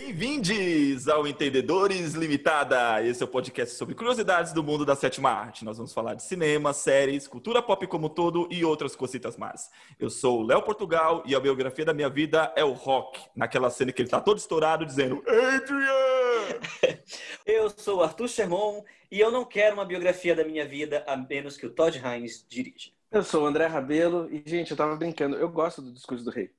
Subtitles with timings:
[0.00, 3.04] Bem-vindos ao Entendedores Limitada.
[3.04, 5.64] Esse é o podcast sobre curiosidades do mundo da sétima arte.
[5.64, 9.68] Nós vamos falar de cinema, séries, cultura pop como todo e outras cositas mais.
[9.98, 13.70] Eu sou o Léo Portugal e a biografia da minha vida é o Rock, naquela
[13.70, 16.60] cena que ele tá todo estourado dizendo Adrian!
[17.44, 21.16] Eu sou o Arthur Sherman e eu não quero uma biografia da minha vida a
[21.16, 22.92] menos que o Todd Haynes dirija.
[23.10, 25.36] Eu sou o André Rabelo e, gente, eu tava brincando.
[25.36, 26.50] Eu gosto do discurso do rei.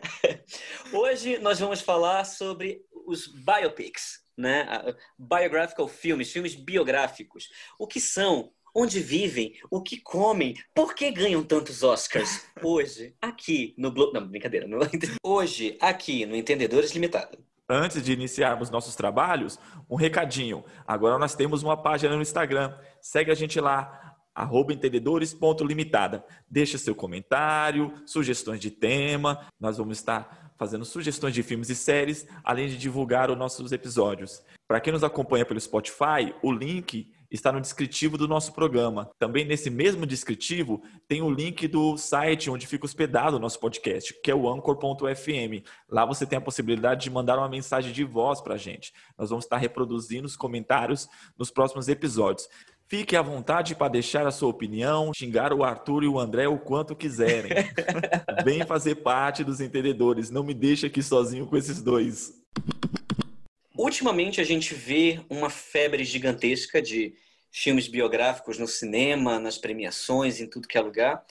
[0.95, 4.65] Hoje nós vamos falar sobre os biopics, né?
[5.19, 7.49] Biographical filmes, filmes biográficos.
[7.77, 8.49] O que são?
[8.73, 9.53] Onde vivem?
[9.69, 10.55] O que comem?
[10.73, 12.47] Por que ganham tantos Oscars?
[12.63, 14.13] Hoje, aqui no Globo.
[14.13, 14.65] Não, brincadeira.
[14.67, 14.79] No...
[15.21, 17.37] Hoje, aqui no Entendedores Limitado.
[17.69, 19.59] Antes de iniciarmos nossos trabalhos,
[19.89, 20.63] um recadinho.
[20.87, 22.73] Agora nós temos uma página no Instagram.
[23.01, 26.23] Segue a gente lá, arroba entendedores.limitada.
[26.49, 29.45] Deixa seu comentário, sugestões de tema.
[29.59, 34.43] Nós vamos estar fazendo sugestões de filmes e séries, além de divulgar os nossos episódios.
[34.67, 39.09] Para quem nos acompanha pelo Spotify, o link está no descritivo do nosso programa.
[39.19, 44.13] Também nesse mesmo descritivo tem o link do site onde fica hospedado o nosso podcast,
[44.23, 45.63] que é o anchor.fm.
[45.89, 48.93] Lá você tem a possibilidade de mandar uma mensagem de voz para a gente.
[49.17, 52.47] Nós vamos estar reproduzindo os comentários nos próximos episódios.
[52.87, 56.59] Fique à vontade para deixar a sua opinião, xingar o Arthur e o André o
[56.59, 57.51] quanto quiserem.
[58.45, 60.29] Vem fazer parte dos entendedores.
[60.29, 62.39] Não me deixe aqui sozinho com esses dois.
[63.75, 67.15] Ultimamente a gente vê uma febre gigantesca de
[67.51, 71.25] filmes biográficos no cinema, nas premiações, em tudo que é lugar.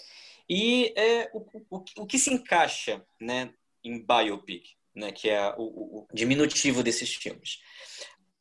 [0.51, 1.39] E é, o,
[1.71, 3.51] o, o que se encaixa né,
[3.83, 7.61] em biopic, né, que é o, o diminutivo desses filmes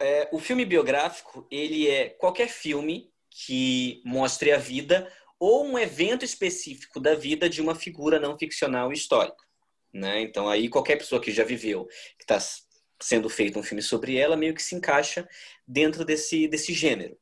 [0.03, 6.23] é, o filme biográfico, ele é qualquer filme que mostre a vida ou um evento
[6.23, 9.43] específico da vida de uma figura não ficcional histórica.
[9.93, 10.21] Né?
[10.21, 11.85] Então, aí qualquer pessoa que já viveu,
[12.17, 12.37] que está
[13.01, 15.27] sendo feito um filme sobre ela, meio que se encaixa
[15.67, 17.17] dentro desse, desse gênero.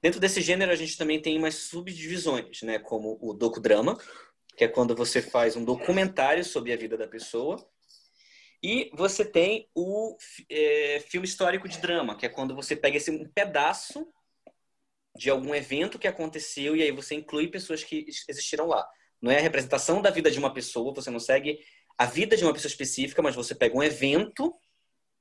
[0.00, 2.78] Dentro desse gênero, a gente também tem umas subdivisões, né?
[2.78, 3.96] como o docudrama,
[4.56, 7.56] que é quando você faz um documentário sobre a vida da pessoa,
[8.62, 10.16] e você tem o
[10.48, 14.06] é, filme histórico de drama, que é quando você pega esse um pedaço
[15.16, 18.88] de algum evento que aconteceu e aí você inclui pessoas que existiram lá.
[19.20, 21.58] Não é a representação da vida de uma pessoa, você não segue
[21.98, 24.54] a vida de uma pessoa específica, mas você pega um evento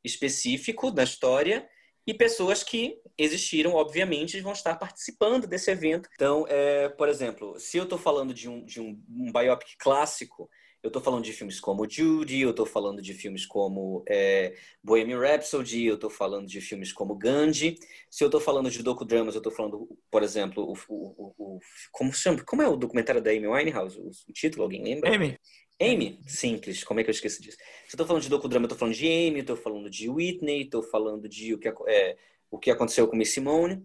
[0.03, 1.68] específico da história
[2.06, 6.09] e pessoas que existiram, obviamente, vão estar participando desse evento.
[6.13, 10.50] Então, é, por exemplo, se eu estou falando de um, de um, um biopic clássico,
[10.84, 15.19] eu estou falando de filmes como Judy, eu estou falando de filmes como é, Bohemian
[15.19, 17.78] Rhapsody, eu estou falando de filmes como Gandhi.
[18.09, 21.59] Se eu estou falando de docudramas, eu estou falando, por exemplo, o, o, o,
[21.91, 24.00] como, chama, como é o documentário da Amy Winehouse?
[24.00, 25.14] O, título, alguém lembra?
[25.14, 25.38] Amy.
[25.80, 26.20] Amy?
[26.25, 27.58] Simples, como é que eu esqueci disso?
[27.58, 30.64] Se eu estou falando de docudrama, eu estou falando de Amy, estou falando de Whitney,
[30.64, 32.18] estou falando de o que, é,
[32.50, 33.84] o que aconteceu com Miss Simone.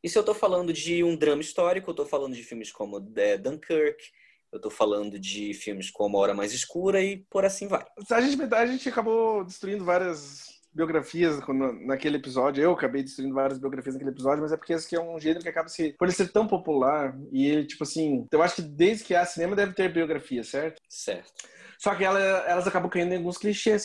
[0.00, 3.04] E se eu estou falando de um drama histórico, eu estou falando de filmes como
[3.16, 4.00] é, Dunkirk,
[4.52, 7.84] eu tô falando de filmes como A Hora Mais Escura e por assim vai.
[8.10, 11.40] A gente, a gente acabou destruindo várias biografias
[11.86, 12.62] naquele episódio.
[12.62, 15.48] Eu acabei destruindo várias biografias naquele episódio, mas é porque esse é um gênero que
[15.48, 15.94] acaba se.
[15.98, 18.26] Por ele ser tão popular, e ele, tipo assim.
[18.30, 20.80] Eu acho que desde que há cinema deve ter biografia, certo?
[20.88, 21.32] Certo.
[21.78, 23.84] Só que ela, elas acabam caindo em alguns clichês.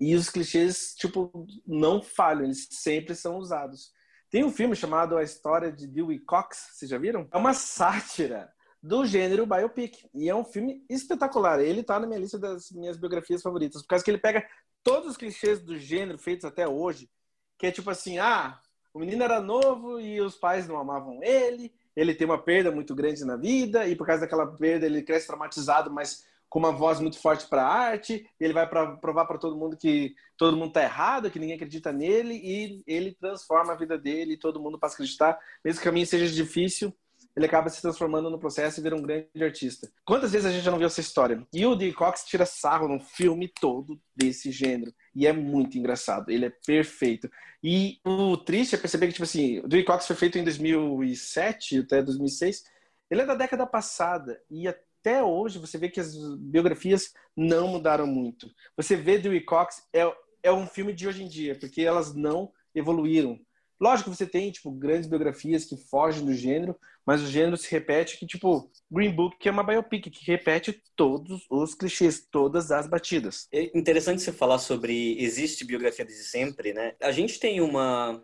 [0.00, 3.90] E os clichês, tipo, não falham, eles sempre são usados.
[4.30, 7.28] Tem um filme chamado A História de Dewey Cox, vocês já viram?
[7.30, 8.48] É uma sátira
[8.82, 10.06] do gênero biopic.
[10.14, 11.60] E é um filme espetacular.
[11.60, 14.46] Ele tá na minha lista das minhas biografias favoritas, por causa que ele pega
[14.82, 17.10] todos os clichês do gênero feitos até hoje,
[17.58, 18.58] que é tipo assim, ah,
[18.92, 22.94] o menino era novo e os pais não amavam ele, ele tem uma perda muito
[22.94, 26.98] grande na vida e por causa daquela perda ele cresce traumatizado, mas com uma voz
[26.98, 30.72] muito forte para a arte, ele vai pra, provar para todo mundo que todo mundo
[30.72, 34.78] tá errado, que ninguém acredita nele e ele transforma a vida dele e todo mundo
[34.78, 36.92] passa a acreditar, mesmo que o caminho seja difícil,
[37.36, 39.90] ele acaba se transformando no processo e vira um grande artista.
[40.04, 41.46] Quantas vezes a gente já não viu essa história?
[41.52, 44.92] E o Dee Cox tira sarro num filme todo desse gênero.
[45.14, 46.30] E é muito engraçado.
[46.30, 47.30] Ele é perfeito.
[47.62, 51.80] E o triste é perceber que, tipo assim, o Dee Cox foi feito em 2007
[51.80, 52.64] até 2006.
[53.10, 54.40] Ele é da década passada.
[54.50, 58.50] E até hoje você vê que as biografias não mudaram muito.
[58.76, 60.02] Você vê Dewey Cox é,
[60.42, 63.38] é um filme de hoje em dia, porque elas não evoluíram.
[63.80, 67.70] Lógico que você tem, tipo, grandes biografias que fogem do gênero, mas o gênero se
[67.70, 72.70] repete que, tipo, Green Book que é uma biopic que repete todos os clichês, todas
[72.70, 73.48] as batidas.
[73.50, 76.94] É interessante você falar sobre existe biografia desde sempre, né?
[77.00, 78.22] A gente tem uma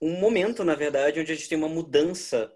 [0.00, 2.52] um momento, na verdade, onde a gente tem uma mudança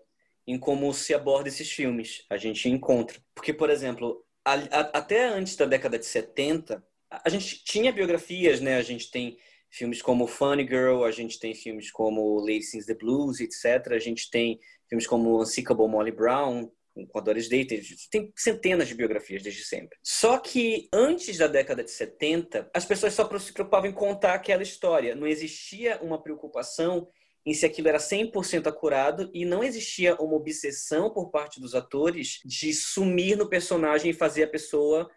[0.46, 2.24] em como se aborda esses filmes.
[2.28, 3.18] A gente encontra.
[3.34, 8.60] Porque, por exemplo, a, a, até antes da década de 70, a gente tinha biografias,
[8.60, 8.76] né?
[8.76, 9.38] A gente tem
[9.70, 13.92] filmes como Funny Girl, a gente tem filmes como Lady Sings the Blues, etc.
[13.92, 14.58] A gente tem
[14.88, 16.70] filmes como Unsinkable Molly Brown,
[17.08, 19.96] com a Doris Day, tem centenas de biografias desde sempre.
[20.02, 24.62] Só que antes da década de 70, as pessoas só se preocupavam em contar aquela
[24.62, 25.14] história.
[25.14, 27.08] Não existia uma preocupação
[27.46, 32.40] em se aquilo era 100% acurado e não existia uma obsessão por parte dos atores
[32.44, 35.08] de sumir no personagem e fazer a pessoa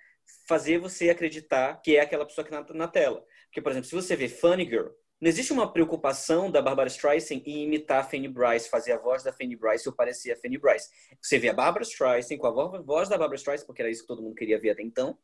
[0.48, 3.24] fazer você acreditar que é aquela pessoa que está na tela.
[3.54, 4.88] Porque, por exemplo, se você vê Funny Girl,
[5.22, 9.22] não existe uma preocupação da Barbara Streisand em imitar a Fanny Bryce, fazer a voz
[9.22, 10.90] da Fanny Bryce ou parecer a Fanny Bryce.
[11.22, 14.08] Você vê a Barbara Streisand com a voz da Barbara Streisand, porque era isso que
[14.08, 15.16] todo mundo queria ver até então,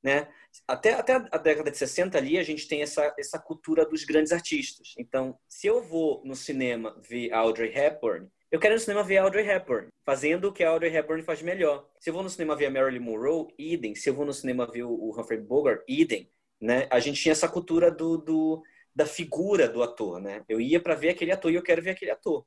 [0.00, 0.28] né?
[0.66, 4.30] Até, até a década de 60 ali, a gente tem essa, essa cultura dos grandes
[4.30, 4.94] artistas.
[4.96, 9.44] Então, se eu vou no cinema ver Audrey Hepburn, eu quero no cinema ver Audrey
[9.48, 11.88] Hepburn, fazendo o que a Audrey Hepburn faz melhor.
[11.98, 13.96] Se eu vou no cinema ver a Marilyn Monroe, idem.
[13.96, 16.30] Se eu vou no cinema ver o Humphrey Bogart, idem.
[16.62, 16.86] Né?
[16.92, 18.62] A gente tinha essa cultura do, do
[18.94, 20.44] da figura do ator, né?
[20.48, 22.46] Eu ia para ver aquele ator e eu quero ver aquele ator.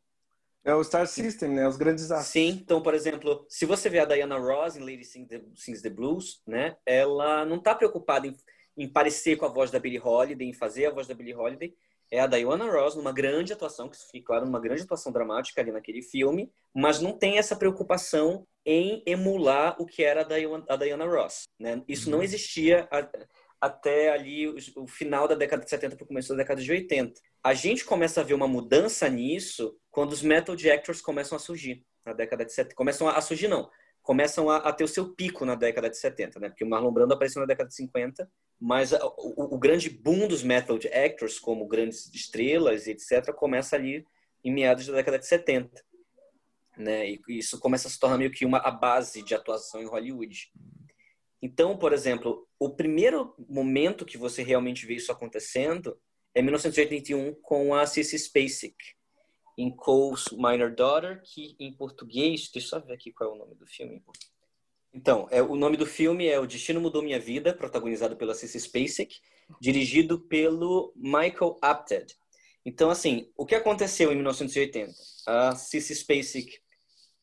[0.63, 1.67] É o Star System, né?
[1.67, 2.29] Os grandes astros.
[2.31, 5.81] Sim, então, por exemplo, se você vê a Diana Ross em Lady Sings the, Sings
[5.81, 6.77] the Blues, né?
[6.85, 8.35] Ela não está preocupada em,
[8.77, 11.75] em, parecer com a voz da Billie Holiday, em fazer a voz da Billie Holiday.
[12.09, 15.71] É a Diana Ross numa grande atuação, que fica claro, numa grande atuação dramática ali
[15.71, 20.75] naquele filme, mas não tem essa preocupação em emular o que era a Diana, a
[20.75, 21.83] Diana Ross, né?
[21.87, 22.23] Isso não uhum.
[22.23, 22.87] existia
[23.65, 26.71] até ali o, o final da década de 70 para o começo da década de
[26.71, 27.19] 80.
[27.43, 31.83] A gente começa a ver uma mudança nisso quando os metal detectors começam a surgir
[32.05, 32.75] na década de 70.
[32.75, 33.67] Começam a, surgir, não.
[34.03, 36.49] Começam a, a, ter o seu pico na década de 70, né?
[36.49, 38.29] Porque o Marlon Brando apareceu na década de 50,
[38.59, 44.05] mas a, o, o, grande boom dos metal actors, como grandes estrelas, etc., começa ali
[44.43, 45.83] em meados da década de 70.
[46.77, 47.09] Né?
[47.09, 50.51] E isso começa a se tornar meio que uma a base de atuação em Hollywood.
[51.45, 55.95] Então, por exemplo, o primeiro momento que você realmente vê isso acontecendo
[56.33, 58.75] é 1981 com a Cissy Spacek
[59.55, 63.37] em Cole's Minor Daughter, que em português, deixa eu só ver aqui qual é o
[63.37, 64.03] nome do filme.
[64.91, 68.59] Então, é, o nome do filme é O Destino Mudou Minha Vida, protagonizado pela Cissy
[68.59, 69.15] Spacek,
[69.61, 72.11] dirigido pelo Michael Apted.
[72.65, 74.91] Então, assim, o que aconteceu em 1980?
[75.27, 76.59] A Cissy Spacek,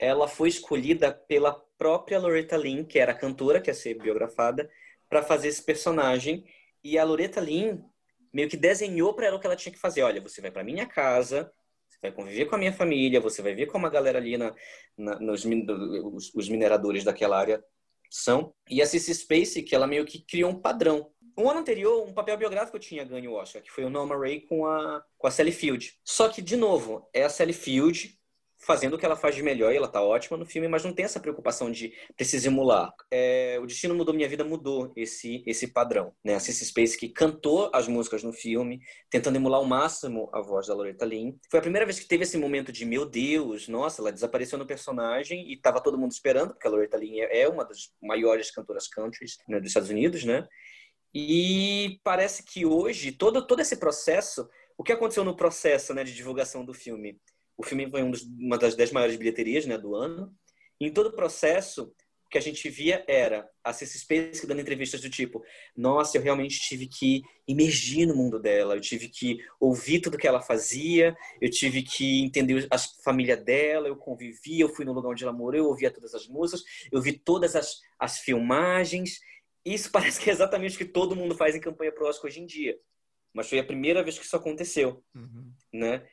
[0.03, 4.69] ela foi escolhida pela própria Loretta Lynn, que era a cantora que ia ser biografada,
[5.09, 6.45] para fazer esse personagem.
[6.83, 7.79] E a Loretta Lynn
[8.33, 10.03] meio que desenhou para ela o que ela tinha que fazer.
[10.03, 11.53] Olha, você vai para minha casa,
[11.89, 14.53] você vai conviver com a minha família, você vai ver como a galera ali na,
[14.99, 17.63] na nos os, os, mineradores daquela área
[18.11, 18.53] são.
[18.69, 21.13] E a Cissy Space, que ela meio que criou um padrão.
[21.39, 24.41] Um ano anterior, um papel biográfico tinha ganho o Oscar, que foi o Norma Ray
[24.41, 25.95] com a, com a Sally Field.
[26.05, 28.21] Só que, de novo, é a Sally Field
[28.65, 30.93] fazendo o que ela faz de melhor e ela tá ótima no filme, mas não
[30.93, 32.93] tem essa preocupação de precisar emular.
[33.11, 36.35] É, o Destino Mudou Minha Vida mudou esse esse padrão, né?
[36.35, 38.81] A Cissy Space que cantou as músicas no filme,
[39.11, 41.35] tentando emular ao máximo a voz da Loretta Lynn.
[41.51, 44.67] Foi a primeira vez que teve esse momento de meu Deus, nossa, ela desapareceu no
[44.67, 48.51] personagem e tava todo mundo esperando, porque a Loretta Lynn é, é uma das maiores
[48.51, 50.47] cantoras country né, dos Estados Unidos, né?
[51.15, 54.49] E parece que hoje todo todo esse processo,
[54.79, 57.21] o que aconteceu no processo, né, de divulgação do filme?
[57.63, 60.35] O filme foi um dos, uma das dez maiores bilheterias né, do ano.
[60.81, 61.95] E em todo o processo,
[62.27, 65.45] o que a gente via era a Cissy Spacek dando entrevistas do tipo
[65.77, 70.27] nossa, eu realmente tive que imergir no mundo dela, eu tive que ouvir tudo que
[70.27, 75.11] ela fazia, eu tive que entender a família dela, eu convivi, eu fui no lugar
[75.11, 79.21] onde ela morou, eu ouvia todas as músicas, eu vi todas as, as filmagens.
[79.65, 82.41] Isso parece que é exatamente o que todo mundo faz em campanha pro Oscar hoje
[82.41, 82.77] em dia.
[83.33, 85.53] Mas foi a primeira vez que isso aconteceu, uhum.
[85.73, 86.05] né?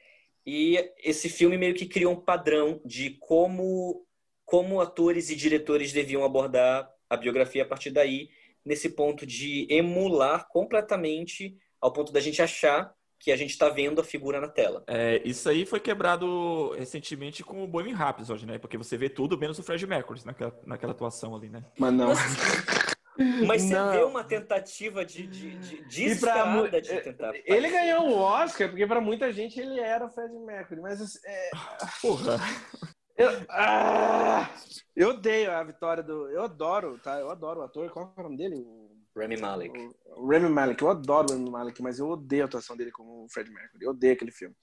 [0.52, 4.04] E esse filme meio que criou um padrão de como,
[4.44, 8.30] como atores e diretores deviam abordar a biografia a partir daí,
[8.66, 14.02] nesse ponto de emular completamente ao ponto da gente achar que a gente está vendo
[14.02, 14.84] a figura na tela.
[14.88, 18.58] É, isso aí foi quebrado recentemente com o Bohemian Rhapsody, né?
[18.58, 21.64] Porque você vê tudo menos o Fred Mercury naquela, naquela atuação ali, né?
[21.78, 22.10] Mas não.
[23.46, 23.92] Mas você não.
[23.92, 27.34] vê uma tentativa de, de, de desesperada pra, de é, tentar.
[27.46, 31.20] Ele ganhou o Oscar porque para muita gente ele era o Fred Mercury, mas assim,
[31.26, 31.50] é...
[32.02, 32.38] porra.
[33.18, 34.50] Eu, ah,
[34.96, 36.30] eu odeio a vitória do.
[36.30, 37.20] Eu adoro, tá?
[37.20, 37.92] Eu adoro o ator.
[37.92, 38.56] Qual é o nome dele?
[38.56, 38.90] O...
[39.18, 39.78] Remy Malek.
[40.06, 40.82] O, o Remy Malek.
[40.82, 43.84] Eu adoro o Remy Malek, mas eu odeio a atuação dele como o Fred Mercury.
[43.84, 44.56] Eu odeio aquele filme.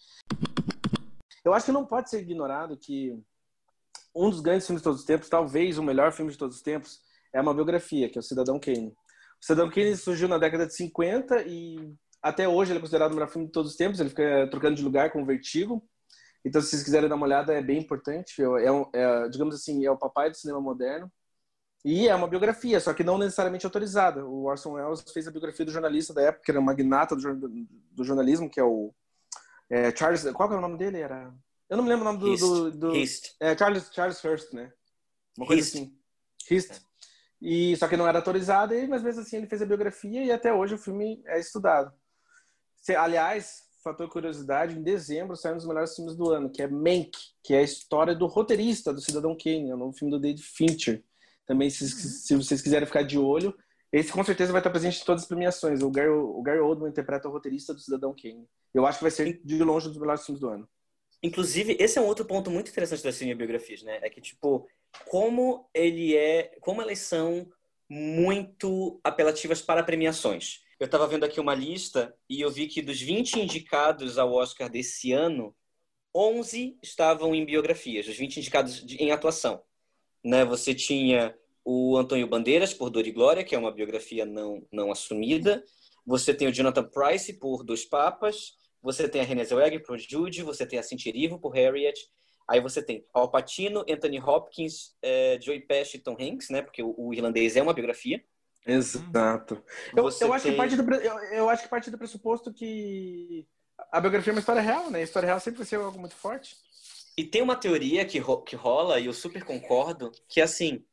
[1.44, 3.22] Eu acho que não pode ser ignorado que
[4.14, 6.62] um dos grandes filmes de todos os tempos, talvez o melhor filme de todos os
[6.62, 7.02] tempos,
[7.32, 8.88] é uma biografia, que é o Cidadão Kane.
[8.88, 13.14] O Cidadão Kane surgiu na década de 50 e até hoje ele é considerado o
[13.14, 14.00] melhor filme de todos os tempos.
[14.00, 15.86] Ele fica trocando de lugar com o Vertigo.
[16.44, 18.42] Então, se vocês quiserem dar uma olhada, é bem importante.
[18.42, 21.10] É, é, é digamos assim, é o papai do cinema moderno.
[21.84, 24.26] E é uma biografia, só que não necessariamente autorizada.
[24.26, 27.48] O Orson Welles fez a biografia do jornalista da época, que era um magnata do,
[27.92, 28.92] do jornalismo, que é o
[29.70, 30.24] é, Charles.
[30.32, 30.98] Qual era o nome dele?
[30.98, 31.32] Era.
[31.70, 32.36] Eu não me lembro o nome do.
[32.36, 32.92] do, do
[33.40, 34.72] é, Charles, Charles Hurst, né?
[35.38, 35.74] Uma coisa Hist.
[35.76, 35.98] assim.
[36.50, 36.85] Hist.
[37.48, 40.52] E, só que não era autorizada, mas mesmo assim ele fez a biografia e até
[40.52, 41.92] hoje o filme é estudado.
[42.98, 47.12] Aliás, fator curiosidade, em dezembro saiu um dos melhores filmes do ano, que é Mank,
[47.44, 50.42] que é a história do roteirista do Cidadão Kane, é o novo filme do David
[50.42, 51.04] Fincher.
[51.46, 53.56] Também, se, se vocês quiserem ficar de olho,
[53.92, 55.82] esse com certeza vai estar presente em todas as premiações.
[55.82, 58.44] O Gary, o Gary Oldman interpreta o roteirista do Cidadão Kane.
[58.74, 60.68] Eu acho que vai ser de longe um dos melhores filmes do ano.
[61.22, 64.00] Inclusive, esse é um outro ponto muito interessante das cinebiografias, né?
[64.02, 64.66] É que, tipo,
[65.04, 67.46] como ele é, como elas são
[67.88, 70.60] muito apelativas para premiações.
[70.78, 74.68] Eu estava vendo aqui uma lista e eu vi que dos 20 indicados ao Oscar
[74.68, 75.54] desse ano,
[76.14, 79.62] 11 estavam em biografias, os 20 indicados em atuação.
[80.24, 80.44] Né?
[80.44, 81.34] Você tinha
[81.64, 85.64] o Antônio Bandeiras, por Dor e Glória, que é uma biografia não, não assumida.
[86.06, 88.54] Você tem o Jonathan Price, por Dois Papas.
[88.80, 90.42] Você tem a Renée Zellweger, por Jude.
[90.42, 91.98] Você tem a Cynthia Erivo, por Harriet.
[92.48, 96.62] Aí você tem Al Pacino, Anthony Hopkins, é, Joey Pesci e Tom Hanks, né?
[96.62, 98.22] Porque o, o, irlandês é uma biografia.
[98.64, 99.62] Exato.
[99.94, 100.52] Eu, eu, acho tem...
[100.52, 103.46] que parte do, eu, eu, acho que parte do pressuposto que
[103.90, 105.00] a biografia é uma história real, né?
[105.00, 106.56] A história real sempre vai ser algo muito forte.
[107.16, 110.84] E tem uma teoria que, ro que rola, e eu super concordo, que assim,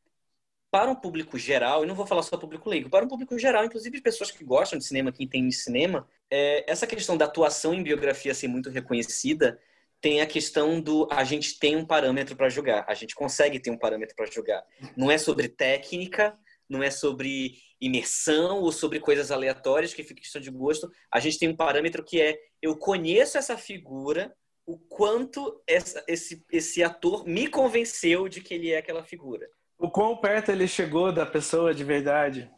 [0.72, 3.65] para um público geral, e não vou falar só público leigo, para um público geral,
[3.65, 7.74] inclusive pessoas que gostam de cinema, que entendem de cinema, é, essa questão da atuação
[7.74, 9.60] em biografia ser muito reconhecida
[10.03, 13.72] tem a questão do a gente tem um parâmetro para julgar, a gente consegue ter
[13.72, 14.62] um parâmetro para julgar.
[14.98, 16.38] Não é sobre técnica,
[16.69, 20.91] não é sobre imersão ou sobre coisas aleatórias que fica questão de gosto.
[21.10, 26.45] A gente tem um parâmetro que é eu conheço essa figura, o quanto essa, esse,
[26.51, 29.50] esse ator me convenceu de que ele é aquela figura.
[29.79, 32.51] O quão perto ele chegou da pessoa de verdade?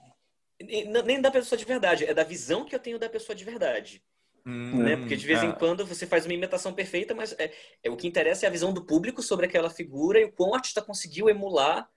[0.59, 4.03] Nem da pessoa de verdade, é da visão que eu tenho da pessoa de verdade.
[4.45, 4.95] Hum, né?
[4.95, 5.53] Porque de vez em é.
[5.53, 7.51] quando você faz uma imitação perfeita, mas é,
[7.83, 10.51] é, o que interessa é a visão do público sobre aquela figura e o quão
[10.51, 11.89] o artista conseguiu emular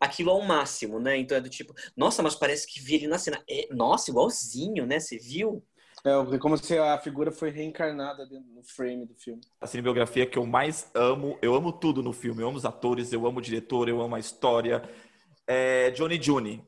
[0.00, 1.16] aquilo ao máximo, né?
[1.16, 3.40] Então é do tipo, nossa, mas parece que vi ele na cena.
[3.48, 4.98] É, nossa, igualzinho, né?
[4.98, 5.64] Você viu?
[6.04, 9.40] É, como se a figura foi reencarnada no frame do filme.
[9.60, 12.42] A cinebiografia que eu mais amo, eu amo tudo no filme.
[12.42, 14.82] Eu amo os atores, eu amo o diretor, eu amo a história.
[15.46, 16.66] É Johnny June.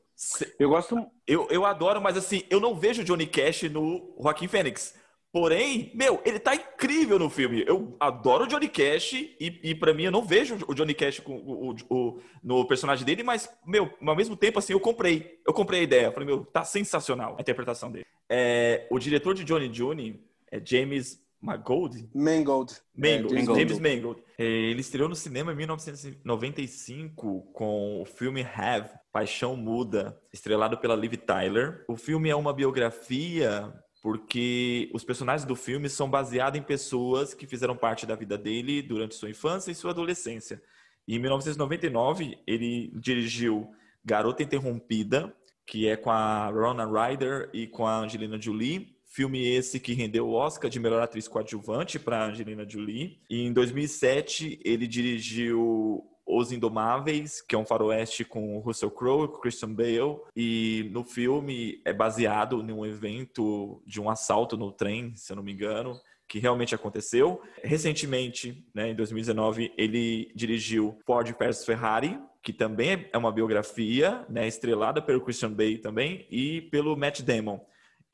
[0.57, 0.95] Eu gosto.
[1.27, 4.95] Eu, eu adoro, mas assim, eu não vejo Johnny Cash no Joaquim Fênix.
[5.35, 7.61] Porém, meu, ele tá incrível no filme.
[7.67, 11.19] Eu adoro o Johnny Cash e, e para mim eu não vejo o Johnny Cash
[11.19, 15.41] com, o, o, no personagem dele, mas, meu, ao mesmo tempo, assim, eu comprei.
[15.45, 16.09] Eu comprei a ideia.
[16.13, 18.05] Falei, meu, tá sensacional a interpretação dele.
[18.29, 22.09] É, o diretor de Johnny June é James Mangold?
[22.15, 22.73] Mangold.
[22.95, 23.35] Mangold.
[23.35, 24.23] É, James, James Mangold.
[24.37, 30.95] É, ele estreou no cinema em 1995 com o filme Have, Paixão Muda, estrelado pela
[30.95, 31.83] Liv Tyler.
[31.89, 33.73] O filme é uma biografia
[34.05, 38.83] porque os personagens do filme são baseados em pessoas que fizeram parte da vida dele
[38.83, 40.61] durante sua infância e sua adolescência.
[41.07, 43.67] E em 1999, ele dirigiu
[44.05, 45.35] Garota Interrompida,
[45.65, 48.95] que é com a Rona Ryder e com a Angelina Jolie.
[49.07, 53.19] Filme esse que rendeu o Oscar de melhor atriz coadjuvante para Angelina Jolie.
[53.27, 59.73] E em 2007, ele dirigiu os Indomáveis, que é um faroeste com Russell Crowe Christian
[59.73, 60.19] Bale.
[60.35, 65.43] E no filme é baseado num evento de um assalto no trem, se eu não
[65.43, 67.41] me engano, que realmente aconteceu.
[67.63, 74.47] Recentemente, né, em 2019, ele dirigiu Ford vs Ferrari, que também é uma biografia, né,
[74.47, 77.59] estrelada pelo Christian Bale também e pelo Matt Damon.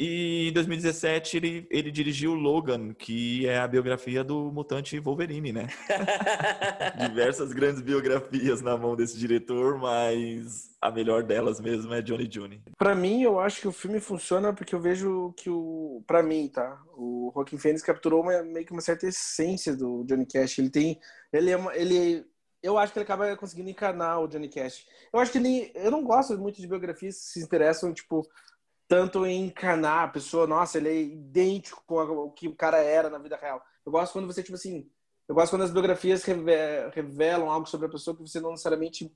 [0.03, 5.67] E em 2017 ele, ele dirigiu Logan, que é a biografia do mutante Wolverine, né?
[7.08, 12.63] Diversas grandes biografias na mão desse diretor, mas a melhor delas mesmo é Johnny June.
[12.79, 16.48] Para mim, eu acho que o filme funciona porque eu vejo que o para mim,
[16.48, 16.81] tá?
[16.98, 20.58] O Joaquin Phoenix capturou uma, meio que uma certa essência do Johnny Cash.
[20.58, 21.00] Ele tem
[21.31, 22.25] ele é uma, ele
[22.63, 24.84] eu acho que ele acaba conseguindo encarnar o Johnny Cash.
[25.13, 28.27] Eu acho que ele eu não gosto muito de biografias que se interessam tipo
[28.91, 33.10] tanto em encanar a pessoa, nossa, ele é idêntico com o que o cara era
[33.10, 33.63] na vida real.
[33.86, 34.86] Eu gosto quando você, tipo assim,
[35.29, 36.25] eu gosto quando as biografias
[36.93, 39.10] revelam algo sobre a pessoa que você não necessariamente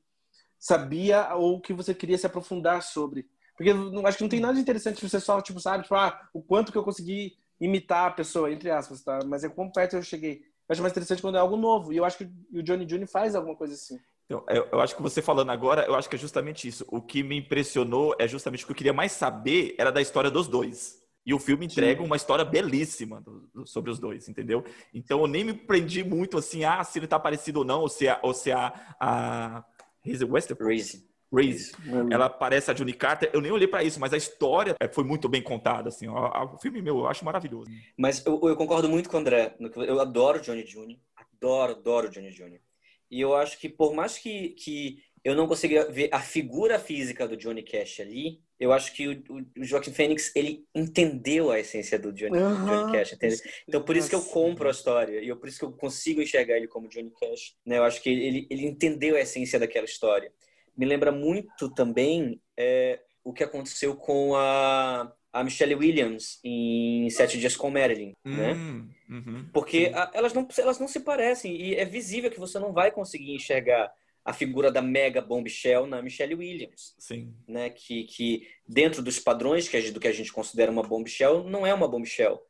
[0.57, 3.29] sabia ou que você queria se aprofundar sobre.
[3.57, 6.41] Porque eu acho que não tem nada interessante você só, tipo, sabe, tipo, ah, o
[6.41, 9.19] quanto que eu consegui imitar a pessoa, entre aspas, tá?
[9.25, 10.37] Mas é quão perto eu cheguei.
[10.69, 11.91] Eu acho mais interessante quando é algo novo.
[11.91, 13.99] E eu acho que o Johnny June faz alguma coisa assim.
[14.25, 16.85] Então, eu, eu, acho que você falando agora, eu acho que é justamente isso.
[16.89, 20.31] O que me impressionou é justamente o que eu queria mais saber era da história
[20.31, 20.99] dos dois.
[21.25, 22.05] E o filme entrega Sim.
[22.05, 24.63] uma história belíssima do, do, sobre os dois, entendeu?
[24.93, 27.89] Então eu nem me prendi muito assim, ah, se ele tá parecido ou não, ou
[27.89, 29.63] se a, ou se a, a
[30.03, 31.71] Reese Witherspoon, Race.
[32.11, 33.29] Ela parece a Johnny Carter.
[33.33, 35.89] Eu nem olhei para isso, mas a história é, foi muito bem contada.
[35.89, 37.69] Assim, o filme meu, eu acho maravilhoso.
[37.97, 39.55] Mas eu, eu concordo muito com o André.
[39.59, 40.97] Eu adoro Johnny Jr.
[41.15, 42.59] Adoro, adoro Johnny Jr.
[43.09, 47.27] E eu acho que por mais que, que eu não consiga ver a figura física
[47.27, 49.23] do Johnny Cash ali, eu acho que o,
[49.59, 52.65] o, Joaquim Phoenix ele entendeu a essência do Johnny, uhum.
[52.65, 53.41] Johnny Cash, entende?
[53.67, 56.21] Então por isso que eu compro a história e eu, por isso que eu consigo
[56.21, 57.55] enxergar ele como Johnny Cash.
[57.65, 57.77] Né?
[57.77, 60.31] Eu acho que ele, ele entendeu a essência daquela história.
[60.77, 67.37] Me lembra muito também é, o que aconteceu com a, a Michelle Williams em Sete
[67.37, 68.53] Dias com Marilyn, né?
[68.53, 69.17] hum, né?
[69.17, 72.71] Uhum, Porque a, elas, não, elas não se parecem e é visível que você não
[72.71, 73.91] vai conseguir enxergar
[74.23, 76.95] a figura da mega bombshell na Michelle Williams.
[76.97, 77.33] Sim.
[77.45, 77.69] Né?
[77.69, 81.67] Que, que dentro dos padrões que a do que a gente considera uma bombshell, não
[81.67, 82.41] é uma bombshell.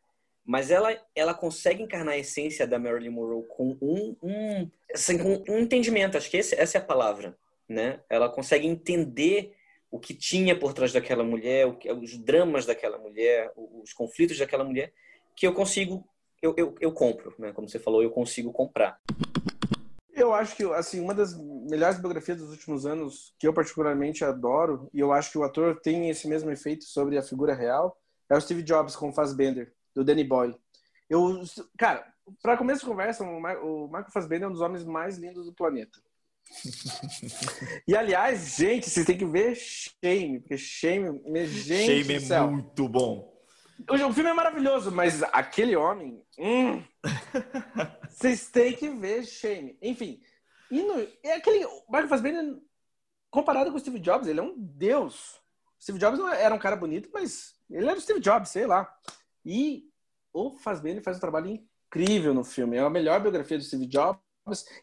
[0.46, 5.44] Mas ela, ela consegue encarnar a essência da Marilyn Monroe com um, um, assim, com
[5.51, 6.18] um entendimento.
[6.18, 7.36] Acho que esse, essa é a palavra.
[7.68, 8.00] Né?
[8.08, 9.56] Ela consegue entender
[9.92, 14.94] o que tinha por trás daquela mulher, os dramas daquela mulher, os conflitos daquela mulher,
[15.36, 16.08] que eu consigo,
[16.42, 17.34] eu, eu, eu compro.
[17.38, 17.51] Né?
[17.54, 19.00] Como você falou, eu consigo comprar.
[20.13, 24.89] Eu acho que assim uma das melhores biografias dos últimos anos que eu particularmente adoro
[24.94, 27.98] e eu acho que o ator tem esse mesmo efeito sobre a figura real
[28.30, 30.56] é o Steve Jobs com Fassbender do Danny Boyle.
[31.10, 31.44] Eu,
[31.77, 32.06] cara,
[32.42, 36.00] para começo de conversa, o Michael Fassbender é um dos homens mais lindos do planeta.
[37.87, 43.35] E aliás, gente, vocês têm que ver Shame, porque Shame, gente Shame é muito bom.
[43.89, 46.23] O, filme é maravilhoso, mas aquele homem.
[46.39, 46.81] Hum,
[48.09, 49.77] vocês têm que ver Shane.
[49.81, 50.21] Enfim.
[50.71, 51.65] E no, é aquele.
[51.65, 52.57] O Michael Fassbender,
[53.29, 55.35] comparado com o Steve Jobs, ele é um deus.
[55.77, 58.65] O Steve Jobs não era um cara bonito, mas ele era o Steve Jobs, sei
[58.65, 58.91] lá.
[59.43, 59.83] E
[60.33, 62.77] o Fassbender faz um trabalho incrível no filme.
[62.77, 64.25] É a melhor biografia do Steve Jobs.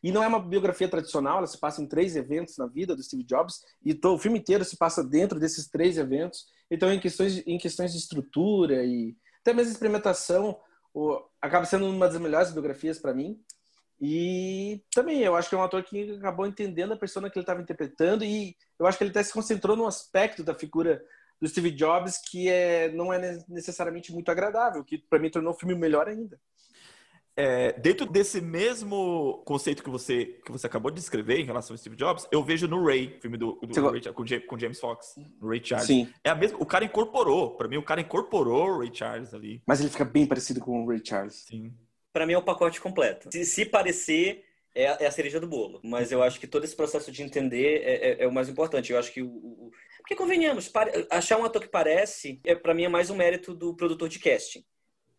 [0.02, 3.02] E não é uma biografia tradicional, ela se passa em três eventos na vida do
[3.02, 3.62] Steve Jobs.
[3.84, 6.46] E o filme inteiro se passa dentro desses três eventos.
[6.70, 10.58] Então, em questões, em questões de estrutura e até mesmo experimentação,
[10.94, 13.40] o, acaba sendo uma das melhores biografias para mim.
[14.00, 17.44] E também eu acho que é um ator que acabou entendendo a persona que ele
[17.44, 21.00] estava interpretando e eu acho que ele até se concentrou num aspecto da figura
[21.40, 25.56] do Steve Jobs que é, não é necessariamente muito agradável, que para mim tornou o
[25.56, 26.40] filme melhor ainda.
[27.34, 31.78] É, dentro desse mesmo conceito que você, que você acabou de descrever em relação ao
[31.78, 35.60] Steve Jobs, eu vejo no Ray, filme do, do Ray, com, com, James Fox, Ray
[35.64, 35.86] Charles.
[35.86, 36.12] Sim.
[36.22, 39.62] É a mesma, o cara incorporou, para mim o cara incorporou o Ray Charles ali.
[39.66, 41.46] Mas ele fica bem parecido com o Ray Charles.
[41.46, 41.72] Sim.
[42.12, 43.30] Para mim é o pacote completo.
[43.32, 45.80] Se, se parecer, é, é, a cereja do bolo.
[45.82, 48.92] Mas eu acho que todo esse processo de entender é, é, é o mais importante.
[48.92, 49.70] Eu acho que o, o...
[49.98, 50.70] porque convenhamos,
[51.10, 54.18] achar um ator que parece, é para mim é mais um mérito do produtor de
[54.18, 54.64] casting.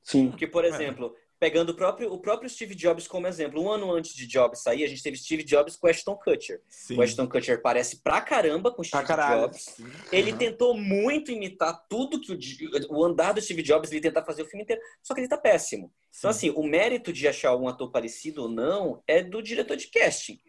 [0.04, 0.30] Sim.
[0.30, 0.68] Porque, por é.
[0.68, 3.62] exemplo, pegando o próprio, o próprio Steve Jobs como exemplo.
[3.62, 6.62] Um ano antes de Jobs sair, a gente teve Steve Jobs com Ashton Kutcher.
[6.70, 6.98] Sim.
[6.98, 9.76] O Ashton Kutcher parece pra caramba com Steve Jobs.
[10.10, 10.38] Ele uhum.
[10.38, 14.46] tentou muito imitar tudo que o, o, andar do Steve Jobs, ele tentar fazer o
[14.46, 15.92] filme inteiro, só que ele tá péssimo.
[16.18, 16.48] Então, Sim.
[16.48, 19.88] Então, assim, o mérito de achar um ator parecido ou não é do diretor de
[19.88, 20.40] casting.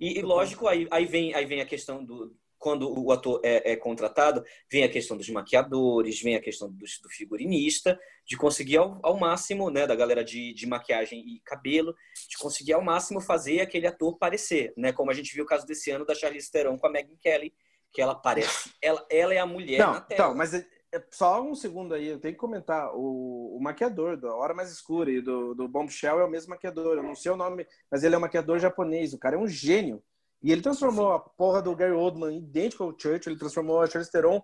[0.00, 3.72] E, e lógico, aí, aí, vem, aí vem a questão do, quando o ator é,
[3.72, 8.76] é, contratado, vem a questão dos maquiadores, vem a questão do, do figurinista, de conseguir
[8.76, 11.92] ao, ao, máximo, né, da galera de, de maquiagem e cabelo,
[12.28, 15.66] de conseguir ao máximo fazer aquele ator parecer, né, como a gente viu o caso
[15.66, 17.52] desse ano da Charlize Theron com a Megan Kelly,
[17.92, 20.20] que ela parece, ela, ela é a mulher Não, na tela.
[20.20, 24.16] Então, mas é, é só um segundo aí, eu tenho que comentar, o, o maquiador
[24.16, 27.32] da Hora Mais Escura e do, do Bombshell é o mesmo maquiador, eu não sei
[27.32, 30.00] o nome, mas ele é um maquiador japonês, o cara é um gênio,
[30.42, 31.16] e ele transformou Sim.
[31.16, 34.42] a porra do Gary Oldman idêntico ao Churchill, ele transformou a Charlize Theron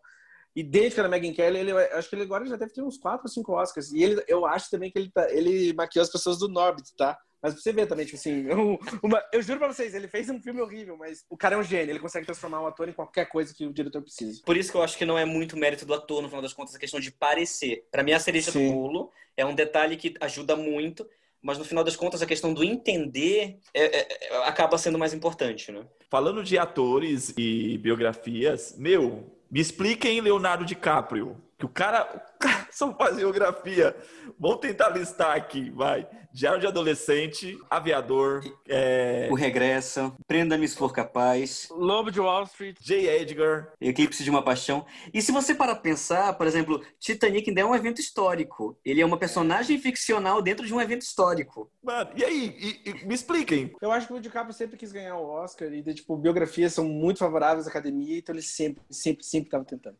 [0.54, 1.58] idêntica da Megan Kelly.
[1.58, 3.92] Ele, acho que ele agora já deve ter uns 4 ou 5 Oscars.
[3.92, 7.18] E ele, eu acho também que ele, tá, ele maquiou as pessoas do Norbit, tá?
[7.40, 10.28] Mas pra você ver também, tipo assim, eu, uma, eu juro pra vocês, ele fez
[10.28, 12.92] um filme horrível, mas o cara é um gênio, ele consegue transformar um ator em
[12.92, 14.42] qualquer coisa que o diretor precise.
[14.42, 16.52] Por isso que eu acho que não é muito mérito do ator, no final das
[16.52, 17.86] contas, a questão de parecer.
[17.92, 18.66] Para mim, a cereja Sim.
[18.66, 21.08] do bolo é um detalhe que ajuda muito,
[21.42, 25.14] mas no final das contas a questão do entender é, é, é, acaba sendo mais
[25.14, 25.86] importante, né?
[26.10, 32.68] Falando de atores e biografias, meu, me expliquem Leonardo DiCaprio, que o cara, o cara
[32.70, 33.96] só faz biografia.
[34.38, 36.08] Vamos tentar listar aqui, vai.
[36.32, 39.28] Diário de Adolescente, Aviador, é...
[39.30, 43.08] O Regressa, Prenda-me se for capaz, Lobo de Wall Street, J.
[43.08, 44.86] Edgar, Eclipse de uma Paixão.
[45.12, 48.78] E se você para pensar, por exemplo, Titanic ainda é um evento histórico.
[48.84, 51.72] Ele é uma personagem ficcional dentro de um evento histórico.
[51.82, 52.56] Mano, e aí?
[52.56, 53.74] E, e, me expliquem.
[53.80, 57.18] Eu acho que o DiCaprio sempre quis ganhar o Oscar e, tipo, biografias são muito
[57.18, 59.96] favoráveis à academia, então ele sempre, sempre, sempre estava tentando.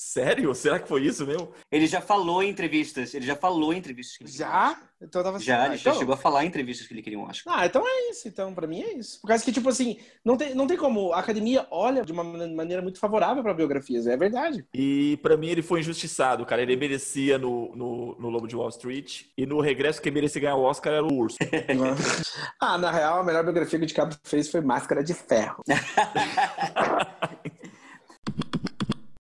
[0.00, 0.54] Sério?
[0.54, 1.52] Será que foi isso mesmo?
[1.70, 3.12] Ele já falou em entrevistas.
[3.12, 4.16] Ele já falou em entrevistas.
[4.16, 4.80] Que ele Já?
[4.98, 5.92] Então eu tava Já, ah, ele então...
[5.92, 7.54] já chegou a falar em entrevistas que ele queria um Oscar.
[7.54, 8.26] Ah, então é isso.
[8.26, 9.20] Então, pra mim é isso.
[9.20, 11.12] Por causa que, tipo assim, não tem, não tem como.
[11.12, 14.64] A academia olha de uma maneira muito favorável pra biografias, é verdade.
[14.72, 16.62] E pra mim ele foi injustiçado, cara.
[16.62, 19.24] Ele merecia no, no, no Lobo de Wall Street.
[19.36, 21.36] E no regresso, quem merecia ganhar o Oscar era o Urso.
[22.58, 25.62] ah, na real, a melhor biografia que o DiCaprio fez foi Máscara de Ferro.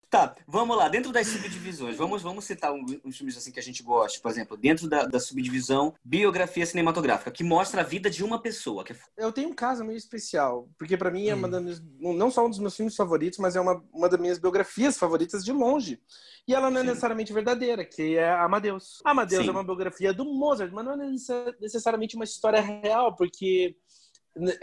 [0.09, 0.89] Tá, vamos lá.
[0.89, 4.21] Dentro das subdivisões, vamos, vamos citar um- uns filmes assim que a gente gosta.
[4.21, 8.85] Por exemplo, dentro da, da subdivisão biografia cinematográfica, que mostra a vida de uma pessoa.
[8.85, 11.39] Que é Eu tenho um caso meio especial, porque pra mim é Hum.
[11.39, 14.21] uma das minhas, não só um dos meus filmes favoritos, mas é uma, uma das
[14.21, 16.01] minhas biografias favoritas de longe.
[16.47, 16.89] E ela não é Sim.
[16.91, 19.01] necessariamente verdadeira, que é Amadeus.
[19.05, 19.49] Amadeus Sim.
[19.49, 23.77] é uma biografia do Mozart, mas não é necess- necessariamente uma história real, porque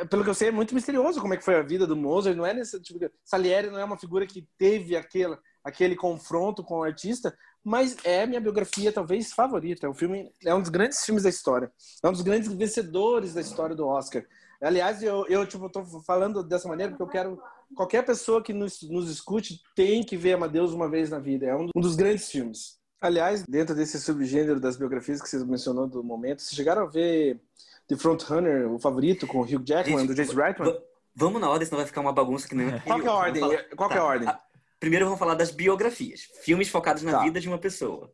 [0.10, 2.36] pelo que eu sei é muito misterioso como é que foi a vida do Mozart,
[2.36, 3.00] não é nesse tipo.
[3.24, 8.26] Salieri não é uma figura que teve aquele, aquele confronto com o artista, mas é
[8.26, 9.90] minha biografia talvez favorita.
[9.90, 11.72] O filme é um dos grandes filmes da história.
[12.04, 14.24] É um dos grandes vencedores da história do Oscar.
[14.62, 17.42] Aliás, eu, eu tipo, tô falando dessa maneira porque eu quero.
[17.76, 21.48] Qualquer pessoa que nos, nos escute tem que ver Amadeus uma vez na vida.
[21.48, 22.78] É um, um dos grandes filmes.
[23.02, 27.42] Aliás, dentro desse subgênero das biografias que você mencionou do momento, vocês chegaram a ver
[27.88, 30.72] The Frontrunner, o favorito, com o Hugh Jackman, Gente, do Jason Reitman?
[30.72, 30.80] Va-
[31.16, 32.80] Vamos na ordem, senão vai ficar uma bagunça que nem.
[32.80, 33.42] Qual que é a ordem?
[33.42, 34.08] falar- Qual que é a Tá.
[34.08, 34.28] ordem?
[34.30, 34.40] Ah,
[34.80, 36.22] Primeiro vamos falar das biografias.
[36.44, 37.20] Filmes focados na Tá.
[37.24, 38.12] vida de uma pessoa.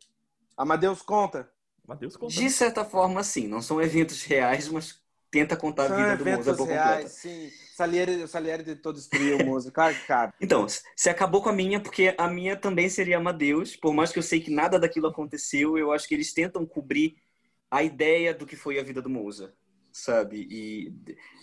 [0.56, 1.50] Amadeus conta.
[1.86, 2.32] Matheus conta.
[2.32, 3.48] De certa forma, sim.
[3.48, 5.00] Não são eventos reais, mas
[5.32, 7.08] tenta contar a São vida do Mozart eventos por reais, completa.
[7.08, 7.50] sim.
[7.74, 9.74] Salieri, Salieri tentou destruir o Mozart.
[9.74, 10.32] Claro que cabe.
[10.40, 13.74] Então, você acabou com a minha, porque a minha também seria Amadeus.
[13.74, 17.16] Por mais que eu sei que nada daquilo aconteceu, eu acho que eles tentam cobrir
[17.70, 19.52] a ideia do que foi a vida do Mozart,
[19.92, 20.46] sabe?
[20.50, 20.92] E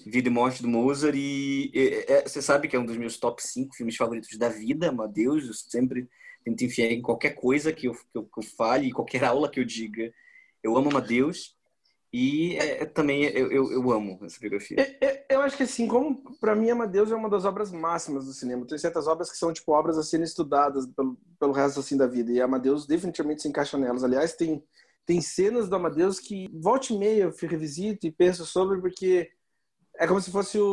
[0.05, 1.15] vida e morte do Mozart.
[1.17, 4.49] E é, é, você sabe que é um dos meus top 5 filmes favoritos da
[4.49, 5.47] vida, Amadeus.
[5.47, 6.07] Eu sempre
[6.43, 9.59] tento enfiar em qualquer coisa que eu, que eu, que eu fale, qualquer aula que
[9.59, 10.13] eu diga.
[10.63, 11.55] Eu amo Amadeus.
[12.11, 14.77] E é, também eu, eu, eu amo essa biografia.
[15.01, 18.33] Eu- eu- acho que assim, como pra mim Amadeus é uma das obras máximas do
[18.33, 18.65] cinema.
[18.65, 22.07] Tem certas obras que são tipo obras a serem estudadas pelo, pelo resto assim da
[22.07, 22.31] vida.
[22.31, 24.03] E Amadeus definitivamente se encaixa nelas.
[24.03, 24.63] Aliás, tem
[25.07, 29.31] tem cenas do Amadeus que volta e meia eu revisito e penso sobre porque
[29.97, 30.65] é como se fosse o,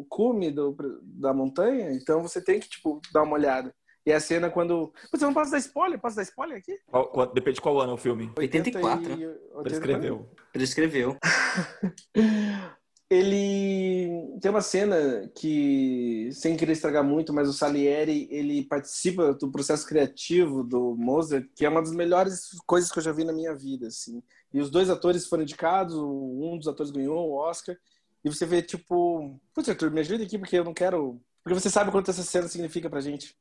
[0.00, 1.92] o cume do, da montanha.
[1.92, 3.72] Então você tem que tipo dar uma olhada.
[4.04, 4.92] E a cena quando.
[5.12, 6.00] Você não posso dar spoiler?
[6.00, 6.78] Posso dar spoiler aqui?
[6.86, 8.32] Qual- qual- depende de qual ano é o filme.
[8.36, 10.28] 84, e- Prescreveu.
[10.54, 11.16] Ele escreveu.
[13.10, 19.50] Ele tem uma cena que, sem querer estragar muito, mas o Salieri ele participa do
[19.50, 23.32] processo criativo do Mozart, que é uma das melhores coisas que eu já vi na
[23.32, 24.22] minha vida, assim.
[24.52, 27.76] E os dois atores foram indicados, um dos atores ganhou o Oscar,
[28.22, 31.70] e você vê tipo, putz, Arthur, me ajuda aqui porque eu não quero, porque você
[31.70, 33.34] sabe quanto essa cena significa pra gente.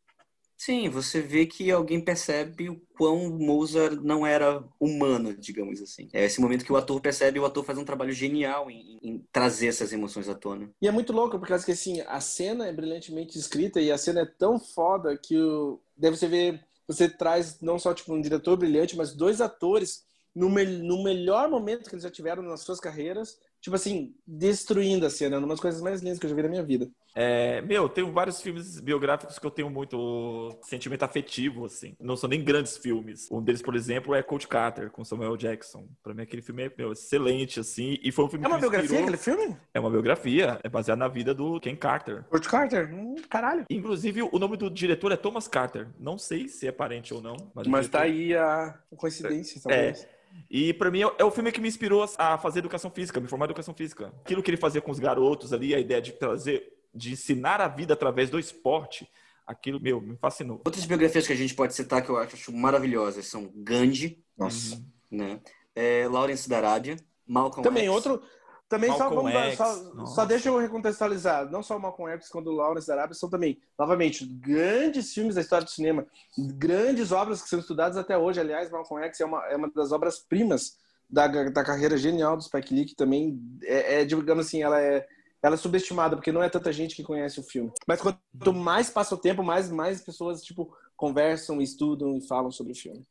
[0.57, 6.09] Sim, você vê que alguém percebe o quão Mozart não era humano, digamos assim.
[6.11, 8.97] É esse momento que o ator percebe e o ator faz um trabalho genial em,
[9.03, 10.69] em trazer essas emoções à tona.
[10.81, 14.21] E é muito louco, porque que, assim, a cena é brilhantemente escrita e a cena
[14.21, 15.79] é tão foda que o...
[15.95, 20.49] deve você ver, você traz não só tipo um diretor brilhante, mas dois atores no,
[20.49, 20.65] me...
[20.65, 25.39] no melhor momento que eles já tiveram nas suas carreiras, tipo assim, destruindo a cena,
[25.39, 26.89] uma das coisas mais lindas que eu já vi na minha vida.
[27.19, 31.95] É, meu, tenho vários filmes biográficos que eu tenho muito sentimento afetivo, assim.
[31.99, 33.27] Não são nem grandes filmes.
[33.31, 35.87] Um deles, por exemplo, é Coach Carter, com Samuel Jackson.
[36.03, 37.97] Pra mim, aquele filme é meu, excelente, assim.
[38.03, 39.03] E foi um filme É uma biografia inspirou.
[39.03, 39.57] aquele filme?
[39.73, 40.59] É uma biografia.
[40.63, 42.23] É baseado na vida do Ken Carter.
[42.29, 42.93] George Carter?
[42.93, 43.65] Hum, caralho.
[43.67, 45.87] Inclusive, o nome do diretor é Thomas Carter.
[45.99, 47.35] Não sei se é parente ou não.
[47.55, 50.07] Mas, Mas tá diretor- aí a coincidência, talvez.
[50.49, 53.27] E pra mim é é o filme que me inspirou a fazer educação física, me
[53.27, 54.13] formar em educação física.
[54.23, 57.67] Aquilo que ele fazia com os garotos ali, a ideia de trazer, de ensinar a
[57.67, 59.09] vida através do esporte,
[59.45, 60.61] aquilo, meu, me fascinou.
[60.65, 64.75] Outras biografias que a gente pode citar que eu acho maravilhosas são Gandhi, Nossa.
[64.75, 64.83] Uhum.
[65.11, 65.39] né?
[65.75, 67.93] É, Lawrence da Arábia, Malcolm Também X.
[67.93, 68.21] outro.
[68.69, 71.49] Também só, vamos X, só, só deixa eu recontextualizar.
[71.49, 75.35] Não só o Malcolm X quanto o Lawrence da Arábia são também, novamente, grandes filmes
[75.35, 76.05] da história do cinema,
[76.37, 78.41] grandes obras que são estudadas até hoje.
[78.41, 80.75] Aliás, Malcolm X é uma, é uma das obras-primas
[81.09, 85.07] da, da carreira genial do Spike Lee, que também é, é, digamos assim, ela é,
[85.41, 87.71] ela é subestimada, porque não é tanta gente que conhece o filme.
[87.87, 92.73] Mas quanto mais passa o tempo, mais, mais pessoas, tipo, conversam, estudam e falam sobre
[92.73, 93.07] o filme.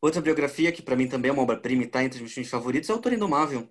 [0.00, 2.50] Outra biografia que pra mim também é uma obra-prima e tá entre os meus filmes
[2.50, 3.68] favoritos é o Toro Indomável,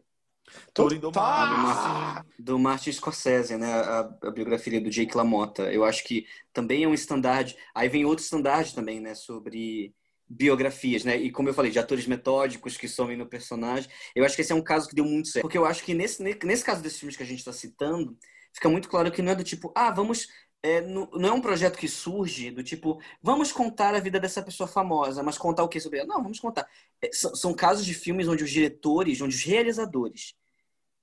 [0.74, 2.26] Toro Indomável, Total!
[2.40, 3.72] do Martin Scorsese, né?
[3.72, 5.72] A, a biografia do Jake LaMotta.
[5.72, 7.58] Eu acho que também é um estandarte.
[7.74, 9.14] Aí vem outro estandarte também, né?
[9.16, 9.94] Sobre
[10.28, 11.18] biografias, né?
[11.18, 13.90] E como eu falei, de atores metódicos que somem no personagem.
[14.16, 15.44] Eu acho que esse é um caso que deu muito certo.
[15.44, 18.18] Porque eu acho que nesse, nesse caso desses filmes que a gente está citando,
[18.54, 20.28] fica muito claro que não é do tipo, ah, vamos
[20.64, 24.68] é, não é um projeto que surge do tipo, vamos contar a vida dessa pessoa
[24.68, 26.08] famosa, mas contar o que sobre ela?
[26.08, 26.68] Não, vamos contar.
[27.02, 30.36] É, são, são, casos de filmes onde os diretores, onde os realizadores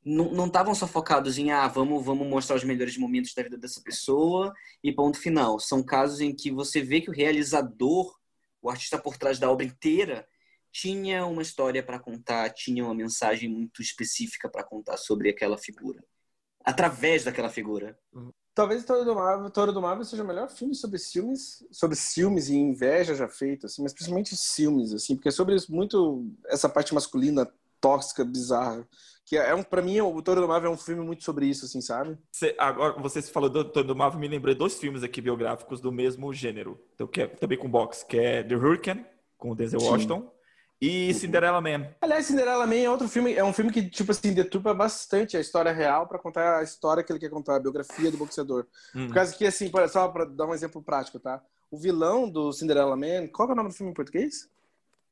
[0.05, 3.81] não estavam só focados em, ah, vamos, vamos mostrar os melhores momentos da vida dessa
[3.83, 5.59] pessoa e ponto final.
[5.61, 8.17] São casos em que você vê que o realizador,
[8.63, 10.27] o artista por trás da obra inteira,
[10.73, 16.03] tinha uma história para contar, tinha uma mensagem muito específica para contar sobre aquela figura.
[16.65, 17.99] Através daquela figura.
[18.13, 18.33] Uhum.
[18.55, 22.49] Talvez Toro do Marvel, Toro do Marvel seja o melhor filme sobre ciúmes, sobre ciúmes
[22.49, 26.93] e inveja já feito, assim, mas principalmente ciúmes, assim, porque é sobre muito essa parte
[26.93, 27.49] masculina
[27.81, 28.85] tóxica, bizarra,
[29.29, 31.67] que é um para mim o Toro do Marvel é um filme muito sobre isso,
[31.67, 32.17] assim, sabe?
[32.33, 35.93] Você, agora você falou do Toro do Marvel, me lembrei dois filmes aqui biográficos do
[35.93, 39.05] mesmo gênero, então, que é, também com box, que é The Hurricane
[39.37, 40.33] com o Denzel Washington
[40.81, 41.89] e Cinderella Man.
[42.01, 45.41] Aliás, Cinderella Man é outro filme, é um filme que, tipo assim, deturpa bastante a
[45.41, 48.67] história real para contar a história que ele quer contar, a biografia do boxeador.
[48.95, 49.09] Hum.
[49.09, 51.43] Por causa que, assim, só para dar um exemplo prático, tá?
[51.71, 54.49] O vilão do Cinderella Man, qual é o nome do filme em português?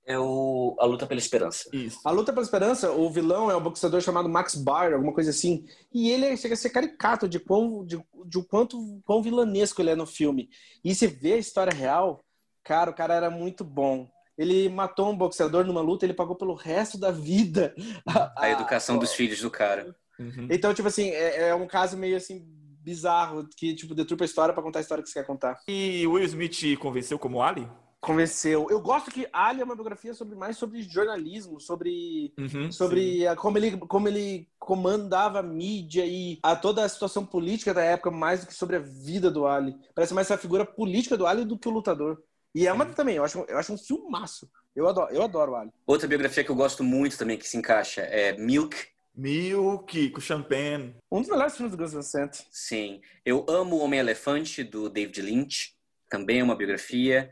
[0.06, 1.68] É o A Luta pela Esperança.
[1.72, 1.98] Isso.
[2.04, 5.66] A Luta pela Esperança, o vilão é um boxeador chamado Max Baer, alguma coisa assim.
[5.92, 9.96] E ele chega a ser caricato de quão, de, de quanto quão vilanesco ele é
[9.96, 10.48] no filme.
[10.84, 12.20] E se vê a história real,
[12.62, 16.54] cara, o cara era muito bom ele matou um boxeador numa luta, ele pagou pelo
[16.54, 17.74] resto da vida.
[18.06, 18.98] A, a educação a...
[18.98, 19.96] dos filhos do cara.
[20.18, 20.48] Uhum.
[20.50, 22.44] Então, tipo assim, é, é, um caso meio assim
[22.80, 25.58] bizarro que tipo deturpa a história para contar a história que você quer contar.
[25.66, 27.68] E Will Smith convenceu como Ali?
[28.00, 28.68] Convenceu.
[28.70, 33.34] Eu gosto que Ali é uma biografia sobre mais sobre jornalismo, sobre uhum, sobre a,
[33.34, 38.10] como ele como ele comandava a mídia e a toda a situação política da época
[38.10, 39.74] mais do que sobre a vida do Ali.
[39.94, 42.22] Parece mais essa figura política do Ali do que o lutador.
[42.54, 44.48] E é uma também, eu acho, eu acho um filmaço.
[44.74, 45.70] Eu adoro, eu adoro o Ali.
[45.86, 48.76] Outra biografia que eu gosto muito também, que se encaixa, é Milk.
[49.14, 50.94] Milk, com Champagne.
[51.10, 52.46] Um dos melhores filmes do Gus Van Sant.
[52.50, 53.00] Sim.
[53.24, 55.74] Eu amo O Homem-Elefante, do David Lynch.
[56.08, 57.30] Também é uma biografia.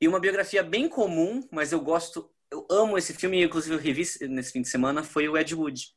[0.00, 2.30] E uma biografia bem comum, mas eu gosto...
[2.50, 5.94] Eu amo esse filme, inclusive eu revi nesse fim de semana, foi o Ed Wood,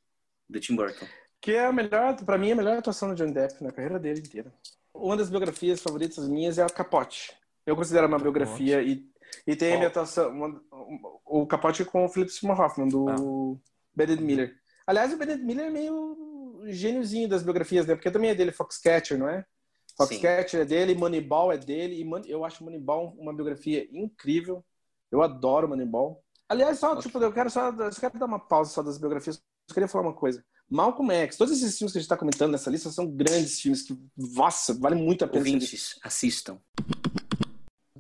[0.49, 1.05] do Tim Burton.
[1.39, 4.19] Que é a melhor, para mim, a melhor atuação do Johnny Depp na carreira dele
[4.19, 4.53] inteira.
[4.93, 7.33] Uma das biografias favoritas minhas é o Capote
[7.65, 9.05] eu considero uma biografia e,
[9.45, 10.61] e tem a minha atuação, uma,
[11.25, 13.69] o Capote com o Philip Seymour Hoffman, do ah.
[13.95, 14.55] Bennett Miller.
[14.85, 17.95] Aliás, o Bennett Miller é meio gêniozinho das biografias, né?
[17.95, 19.45] Porque também é dele Foxcatcher, não é?
[20.07, 24.63] Foxcatcher é dele, Moneyball é dele, e eu acho Moneyball uma biografia incrível.
[25.11, 26.23] Eu adoro Moneyball.
[26.47, 29.41] Aliás, só, tipo, eu quero só, eu quero dar uma pausa só das biografias.
[29.69, 30.43] Eu queria falar uma coisa.
[30.69, 33.81] Malcolm X, todos esses filmes que a gente está comentando nessa lista são grandes filmes
[33.81, 35.39] que, nossa, vale muito a pena.
[35.39, 36.57] Ouvintes, assistam.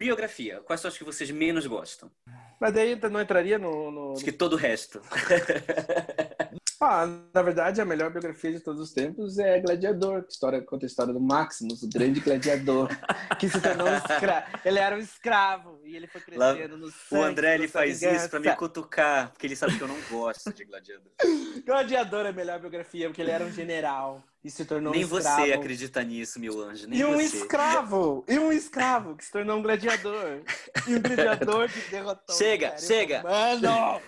[0.01, 0.59] Biografia.
[0.61, 2.11] Quais são as que vocês menos gostam?
[2.59, 3.91] Mas daí não entraria no.
[3.91, 4.13] no...
[4.13, 4.99] Acho que todo o resto.
[6.81, 10.87] ah, na verdade, a melhor biografia de todos os tempos é Gladiador, que história, conta
[10.87, 12.89] a história do Maximus, o grande gladiador,
[13.39, 14.47] que se tornou um escravo.
[14.65, 17.99] Ele era um escravo e ele foi crescendo Lá, no sangue, O André ele faz
[17.99, 18.21] vingança.
[18.21, 21.11] isso para me cutucar, porque ele sabe que eu não gosto de Gladiador.
[21.63, 25.17] Gladiador é a melhor biografia, porque ele era um general e se tornou Nem um
[25.17, 25.45] escravo.
[25.45, 26.87] você acredita nisso, meu anjo.
[26.87, 27.37] Nem e um você.
[27.37, 28.25] escravo!
[28.27, 30.41] E um escravo que se tornou um gladiador.
[30.87, 32.35] E um gladiador que derrotou.
[32.35, 33.21] Chega, chega!
[33.23, 34.01] Mano!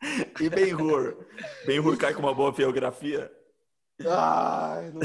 [0.40, 1.26] e Ben-Hur?
[1.66, 3.30] Ben-Hur cai com uma boa biografia?
[4.06, 5.00] Ai, não,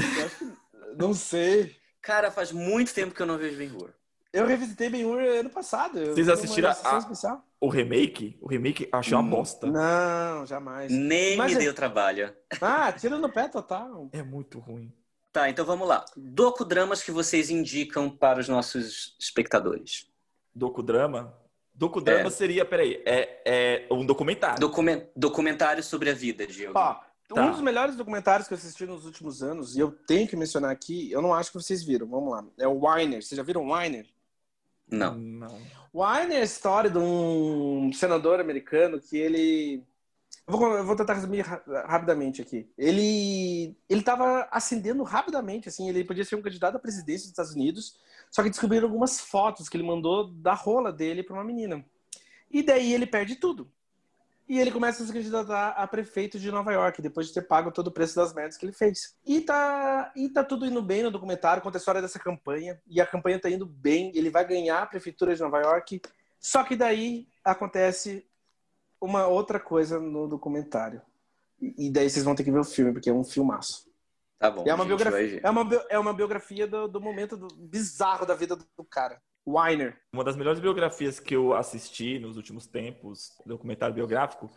[0.96, 1.76] não sei.
[2.00, 3.92] Cara, faz muito tempo que eu não vejo Ben-Hur.
[4.32, 6.06] Eu revisitei Ben-Hur ano passado.
[6.06, 8.38] Vocês assistiram a, o remake?
[8.40, 9.66] O remake achei uma hum, bosta.
[9.66, 10.90] Não, jamais.
[10.90, 11.64] Nem Mas me é...
[11.64, 12.34] deu trabalho.
[12.60, 14.08] Ah, tira no pé total.
[14.10, 14.90] É muito ruim.
[15.30, 16.04] Tá, então vamos lá.
[16.16, 20.06] Docudramas que vocês indicam para os nossos espectadores.
[20.54, 21.34] Docudrama?
[21.74, 22.30] Docudrama é.
[22.30, 24.60] seria, peraí, é, é um documentário.
[24.60, 26.82] Document, documentário sobre a vida de alguém.
[26.82, 26.94] Ó,
[27.34, 27.42] tá.
[27.42, 30.70] um dos melhores documentários que eu assisti nos últimos anos, e eu tenho que mencionar
[30.70, 32.44] aqui, eu não acho que vocês viram, vamos lá.
[32.58, 33.22] É o Weiner.
[33.22, 34.06] Vocês já viram o Weiner?
[34.92, 35.16] Não.
[35.16, 35.58] Não.
[35.94, 39.82] Wine é a história de um senador americano que ele.
[40.46, 42.68] Eu vou, eu vou tentar resumir rapidamente aqui.
[42.76, 47.52] Ele ele estava ascendendo rapidamente, assim, ele podia ser um candidato à presidência dos Estados
[47.52, 47.96] Unidos,
[48.30, 51.84] só que descobriram algumas fotos que ele mandou da rola dele para uma menina.
[52.50, 53.70] E daí ele perde tudo.
[54.48, 57.70] E ele começa a se candidatar a prefeito de Nova York, depois de ter pago
[57.70, 59.16] todo o preço das merdas que ele fez.
[59.24, 62.80] E tá, e tá tudo indo bem no documentário, conta a história dessa campanha.
[62.86, 66.02] E a campanha tá indo bem, ele vai ganhar a prefeitura de Nova York.
[66.38, 68.26] Só que daí acontece
[69.00, 71.00] uma outra coisa no documentário.
[71.60, 73.90] E daí vocês vão ter que ver o filme, porque é um filmaço.
[74.38, 74.64] Tá bom.
[74.66, 78.56] É uma biografia, é uma, é uma biografia do, do momento do, bizarro da vida
[78.56, 79.22] do cara.
[79.46, 79.96] Weiner.
[80.12, 84.50] Uma das melhores biografias que eu assisti nos últimos tempos, documentário biográfico,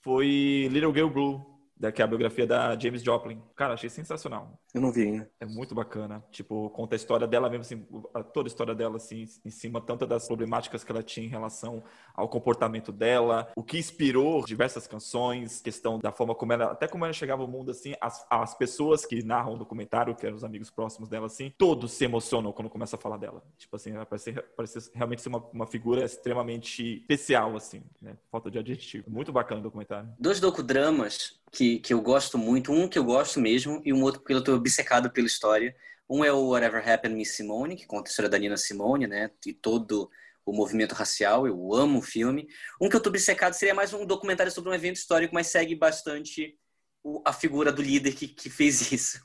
[0.00, 1.46] foi Little Girl Blue,
[1.94, 3.42] que é a biografia da James Joplin.
[3.54, 4.61] Cara, achei sensacional.
[4.74, 5.30] Eu não vi ainda.
[5.38, 6.24] É muito bacana.
[6.30, 7.86] Tipo, conta a história dela mesmo, assim,
[8.32, 11.82] toda a história dela, assim, em cima tanto das problemáticas que ela tinha em relação
[12.14, 17.04] ao comportamento dela, o que inspirou diversas canções, questão da forma como ela, até como
[17.04, 20.44] ela chegava ao mundo, assim, as, as pessoas que narram o documentário, que eram os
[20.44, 23.42] amigos próximos dela, assim, todos se emocionam quando começa a falar dela.
[23.58, 28.16] Tipo assim, ela parece, parece realmente ser uma, uma figura extremamente especial, assim, né?
[28.30, 29.10] Falta de adjetivo.
[29.10, 30.08] Muito bacana o documentário.
[30.18, 34.20] Dois docudramas que, que eu gosto muito, um que eu gosto mesmo e um outro
[34.20, 35.76] porque eu tô obcecado pela história.
[36.08, 39.30] Um é o Whatever Happened Miss Simone, que conta a história da Nina Simone, né?
[39.46, 40.10] E todo
[40.44, 41.46] o movimento racial.
[41.46, 42.48] Eu amo o filme.
[42.80, 45.74] Um que eu tô obcecado seria mais um documentário sobre um evento histórico, mas segue
[45.74, 46.58] bastante
[47.02, 49.20] o, a figura do líder que, que fez isso,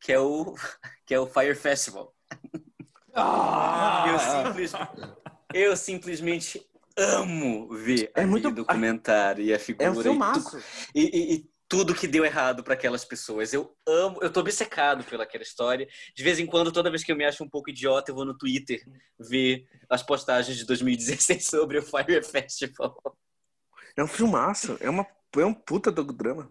[0.00, 0.54] que é o
[1.06, 2.14] que é o Fire Festival.
[3.14, 4.06] Ah!
[4.08, 4.72] Eu, simples,
[5.52, 9.86] eu simplesmente amo ver é muito documentário e a figura.
[9.86, 10.58] É um filmaço.
[10.94, 13.54] E, e, e, tudo que deu errado para aquelas pessoas.
[13.54, 15.88] Eu amo, eu tô obcecado pelaquela história.
[16.14, 18.26] De vez em quando, toda vez que eu me acho um pouco idiota, eu vou
[18.26, 18.84] no Twitter
[19.18, 22.94] ver as postagens de 2016 sobre o Fire Festival.
[23.96, 26.46] É um filmaço, é, uma, é um puta do drama.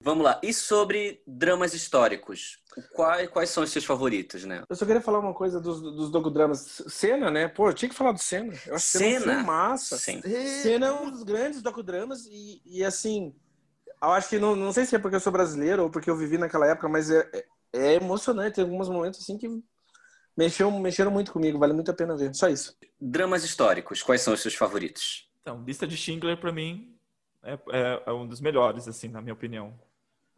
[0.00, 0.40] Vamos lá.
[0.42, 2.62] E sobre dramas históricos?
[2.94, 4.62] Quais, quais são os seus favoritos, né?
[4.70, 6.82] Eu só queria falar uma coisa dos, dos docudramas.
[6.86, 7.46] Cena, né?
[7.46, 8.54] Pô, eu tinha que falar do Cena.
[8.66, 9.98] Eu acho que Cena é um massa.
[9.98, 13.34] Cena é um dos grandes docudramas e, e assim,
[14.02, 16.16] eu acho que não, não sei se é porque eu sou brasileiro ou porque eu
[16.16, 18.56] vivi naquela época, mas é, é, é emocionante.
[18.56, 19.48] Tem alguns momentos assim que
[20.36, 21.58] mexeu, mexeram muito comigo.
[21.58, 22.34] Vale muito a pena ver.
[22.34, 22.76] Só isso.
[23.00, 25.28] Dramas históricos, quais são os seus favoritos?
[25.42, 26.94] Então, lista de Schindler para mim
[27.42, 29.74] é, é, é um dos melhores, assim, na minha opinião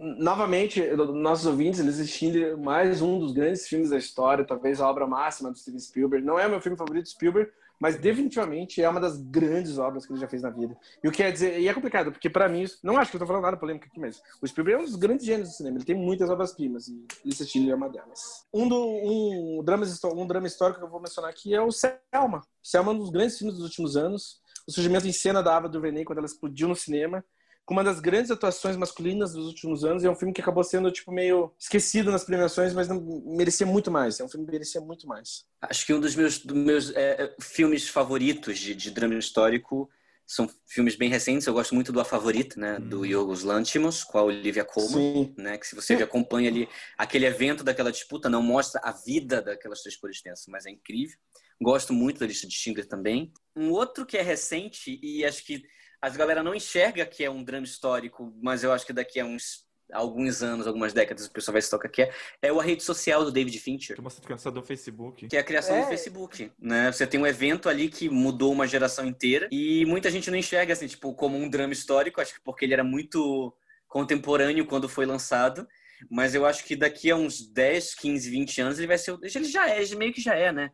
[0.01, 5.07] novamente, nossos ouvintes, eles assistem mais um dos grandes filmes da história, talvez a obra
[5.07, 6.25] máxima do Steven Spielberg.
[6.25, 10.05] Não é o meu filme favorito do Spielberg, mas definitivamente é uma das grandes obras
[10.05, 10.77] que ele já fez na vida.
[11.03, 13.21] E o que quer dizer, e é complicado, porque para mim, não acho que eu
[13.21, 15.79] tô falando nada polêmico aqui, mas o Spielberg é um dos grandes gênios do cinema,
[15.79, 18.47] ele tem muitas obras-primas e Lista Schindler é uma delas.
[18.53, 22.43] Um, do, um, drama, um drama histórico que eu vou mencionar aqui é o Selma.
[22.63, 24.41] Selma é um dos grandes filmes dos últimos anos.
[24.69, 27.25] O surgimento em cena da Ava DuVernay quando ela explodiu no cinema
[27.71, 30.03] com uma das grandes atuações masculinas dos últimos anos.
[30.03, 33.93] É um filme que acabou sendo tipo meio esquecido nas premiações, mas não merecia muito
[33.93, 34.19] mais.
[34.19, 35.45] É um filme que merecia muito mais.
[35.63, 39.89] Acho que um dos meus, dos meus é, é, filmes favoritos de, de drama histórico
[40.27, 41.47] são filmes bem recentes.
[41.47, 42.89] Eu gosto muito do A Favorita, né, hum.
[42.89, 47.63] do Yorgos Lanthimos, com a Olivia Colman, né, que se você acompanha ali aquele evento
[47.63, 51.17] daquela disputa, não mostra a vida daquelas três cores tensas, mas é incrível.
[51.63, 53.33] Gosto muito da lista de Schindler também.
[53.55, 55.63] Um outro que é recente e acho que
[56.01, 59.25] a galera não enxerga que é um drama histórico, mas eu acho que daqui a
[59.25, 62.83] uns alguns anos, algumas décadas, o pessoal vai se tocar que é, é a rede
[62.83, 63.97] social do David Fincher.
[63.97, 65.27] Que mostra a criação do Facebook.
[65.29, 65.83] Que é a criação é.
[65.83, 66.93] do Facebook, né?
[66.93, 70.73] Você tem um evento ali que mudou uma geração inteira e muita gente não enxerga,
[70.73, 73.53] assim, tipo, como um drama histórico, acho que porque ele era muito
[73.89, 75.67] contemporâneo quando foi lançado,
[76.09, 79.45] mas eu acho que daqui a uns 10, 15, 20 anos ele vai ser, ele
[79.45, 80.71] já é, ele meio que já é, né?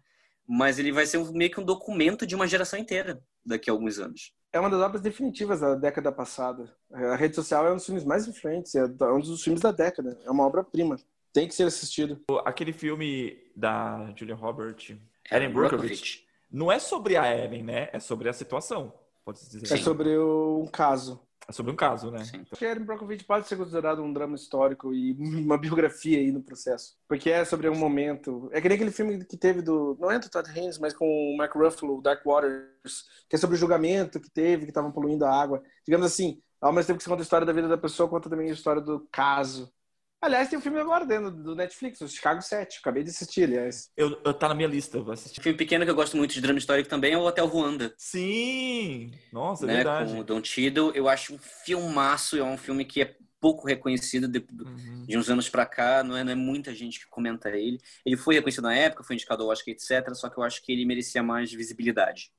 [0.46, 3.98] Mas ele vai ser meio que um documento de uma geração inteira daqui a alguns
[3.98, 6.74] anos é uma das obras definitivas da década passada.
[6.90, 10.18] A rede social é um dos filmes mais influentes, é um dos filmes da década.
[10.24, 10.96] É uma obra-prima.
[11.32, 12.20] Tem que ser assistido.
[12.44, 14.96] Aquele filme da Julia Roberts,
[15.30, 17.90] Erin Brockovich, não é sobre a Ellen, né?
[17.92, 18.92] É sobre a situação,
[19.24, 19.72] pode dizer.
[19.72, 21.20] É sobre um caso.
[21.48, 22.24] É sobre um caso, né?
[22.24, 22.44] Sim.
[22.50, 22.68] Então...
[22.68, 26.96] Erin Brockovich pode ser considerado um drama histórico e uma biografia aí no processo.
[27.08, 28.48] Porque é sobre um momento...
[28.52, 29.96] É que nem aquele filme que teve do...
[30.00, 33.56] Não é do Todd Haynes, mas com o Mark Ruffalo, Dark Waters, que é sobre
[33.56, 35.62] o julgamento que teve, que estavam poluindo a água.
[35.84, 38.28] Digamos assim, ao mesmo tempo que você conta a história da vida da pessoa, conta
[38.28, 39.72] também a história do caso.
[40.20, 42.78] Aliás, tem um filme agora dentro do Netflix, o Chicago 7.
[42.80, 43.90] Acabei de assistir, aliás.
[43.96, 45.38] Eu, eu tá na minha lista, eu vou assistir.
[45.40, 47.94] Um filme pequeno que eu gosto muito de drama histórico também é o Hotel Ruanda.
[47.98, 49.12] Sim!
[49.30, 49.74] Nossa, é né?
[49.74, 50.12] verdade.
[50.12, 50.92] Com o Don Tiddle.
[50.94, 55.04] Eu acho um filmaço, é um filme que é pouco reconhecido de, uhum.
[55.06, 57.78] de uns anos para cá, não é, não é, muita gente que comenta ele.
[58.04, 60.14] Ele foi reconhecido na época, foi indicado ao Oscar, etc.
[60.14, 62.32] Só que eu acho que ele merecia mais visibilidade.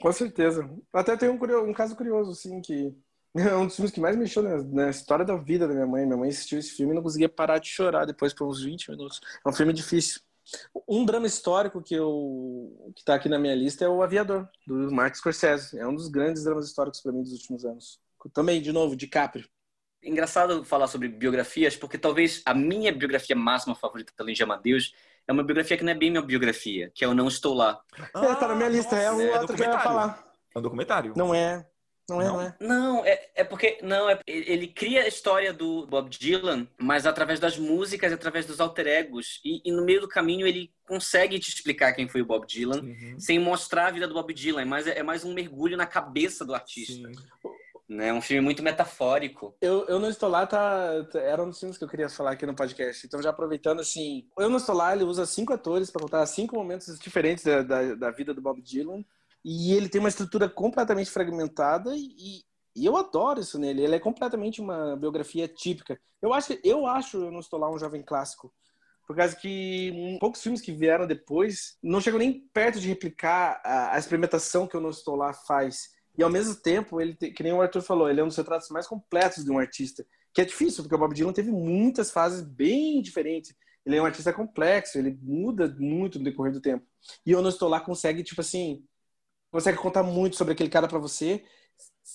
[0.00, 0.68] Com certeza.
[0.92, 2.94] Até tem um, um caso curioso, assim, que
[3.34, 6.04] é um dos filmes que mais mexeu na, na, história da vida da minha mãe.
[6.04, 8.90] Minha mãe assistiu esse filme e não conseguia parar de chorar depois por uns 20
[8.90, 9.20] minutos.
[9.44, 10.20] É um filme difícil.
[10.88, 14.90] Um drama histórico que eu que tá aqui na minha lista é o Aviador, do
[14.92, 15.78] Martin Scorsese.
[15.78, 18.00] É um dos grandes dramas históricos para mim dos últimos anos.
[18.32, 19.48] Também, de novo, DiCaprio.
[20.02, 24.94] Engraçado falar sobre biografias, porque talvez a minha biografia máxima favorita, além de Amadeus,
[25.26, 27.80] é uma biografia que não é bem minha biografia, que é o Não Estou Lá.
[28.14, 30.24] Ah, é, tá na minha lista, é um é outro que eu ia falar.
[30.54, 31.12] É um documentário.
[31.16, 31.66] Não é.
[32.08, 32.56] Não é, não, não é.
[32.60, 33.78] Não, é, é porque.
[33.82, 38.60] Não, é, ele cria a história do Bob Dylan, mas através das músicas, através dos
[38.60, 39.40] alter egos.
[39.44, 42.80] E, e no meio do caminho ele consegue te explicar quem foi o Bob Dylan,
[42.80, 43.18] uhum.
[43.18, 44.64] sem mostrar a vida do Bob Dylan.
[44.64, 47.08] Mas é, é mais um mergulho na cabeça do artista.
[47.08, 47.14] Sim.
[47.88, 48.12] né?
[48.12, 49.56] Um filme muito metafórico.
[49.60, 52.32] Eu, eu Não Estou Lá tá, tá, era um dos filmes que eu queria falar
[52.32, 53.04] aqui no podcast.
[53.04, 56.54] Então, já aproveitando, assim, Eu Não Estou Lá, ele usa cinco atores para contar cinco
[56.54, 59.04] momentos diferentes da, da, da, vida do Bob Dylan.
[59.48, 62.42] E ele tem uma estrutura completamente fragmentada e,
[62.74, 63.84] e eu adoro isso nele.
[63.84, 65.96] Ele é completamente uma biografia típica.
[66.20, 68.52] Eu acho, eu acho Eu Não Estou Lá um jovem clássico.
[69.06, 73.60] Por causa que um, poucos filmes que vieram depois não chegam nem perto de replicar
[73.64, 77.42] a, a experimentação que Eu Não Estou Lá faz e ao mesmo tempo, ele que
[77.42, 80.04] nem o Arthur falou, ele é um dos retratos mais completos de um artista.
[80.32, 83.54] Que é difícil, porque o Bob Dylan teve muitas fases bem diferentes.
[83.84, 86.84] Ele é um artista complexo, ele muda muito no decorrer do tempo.
[87.24, 88.82] E Eu Não Estou Lá consegue, tipo assim,
[89.56, 91.42] consegue contar muito sobre aquele cara para você,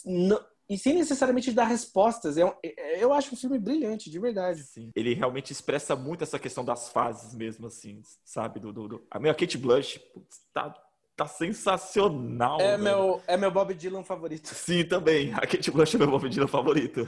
[0.06, 0.40] não,
[0.70, 2.38] e sem necessariamente dar respostas.
[2.38, 4.64] É um, é, eu acho um filme brilhante, de verdade.
[4.64, 4.92] Sim.
[4.96, 8.60] Ele realmente expressa muito essa questão das fases mesmo, assim, sabe?
[8.60, 9.08] Do, do, do...
[9.10, 10.74] A minha Kate Blush, putz, tá
[11.16, 12.60] tá sensacional.
[12.62, 14.48] É meu, é meu Bob Dylan favorito.
[14.56, 15.34] Sim, também.
[15.34, 17.08] A Kate Blanchett é meu Bob Dylan favorito.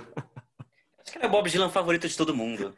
[0.99, 2.75] Acho que é o Bob Dylan favorito de todo mundo.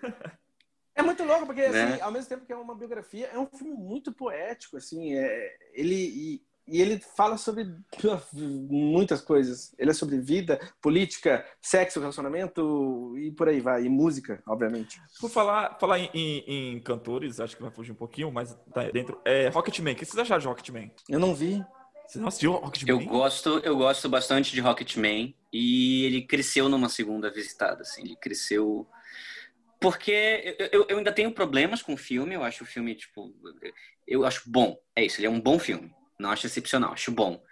[0.96, 1.84] É muito louco, porque, né?
[1.84, 5.58] assim, ao mesmo tempo que é uma biografia, é um filme muito poético, assim, é,
[5.74, 7.68] ele, e ele fala sobre
[8.34, 9.74] muitas coisas.
[9.78, 13.84] Ele é sobre vida, política, sexo, relacionamento e por aí vai.
[13.84, 15.00] E música, obviamente.
[15.20, 18.84] Por falar, falar em, em, em cantores, acho que vai fugir um pouquinho, mas tá
[18.90, 19.22] dentro.
[19.24, 19.94] É Rocketman.
[19.94, 20.92] O que vocês acharam de Rocketman?
[21.08, 21.64] Eu não vi.
[22.08, 23.00] Você não assistiu Rocketman?
[23.00, 25.36] Eu gosto, eu gosto bastante de Rocketman.
[25.54, 28.02] E ele cresceu numa segunda visitada, assim.
[28.02, 28.88] Ele cresceu...
[29.80, 32.34] Porque eu, eu, eu ainda tenho problemas com o filme.
[32.34, 33.32] Eu acho o filme, tipo...
[34.08, 34.78] Eu acho bom.
[34.96, 37.44] É isso, ele é um bom filme não acho excepcional, acho bom.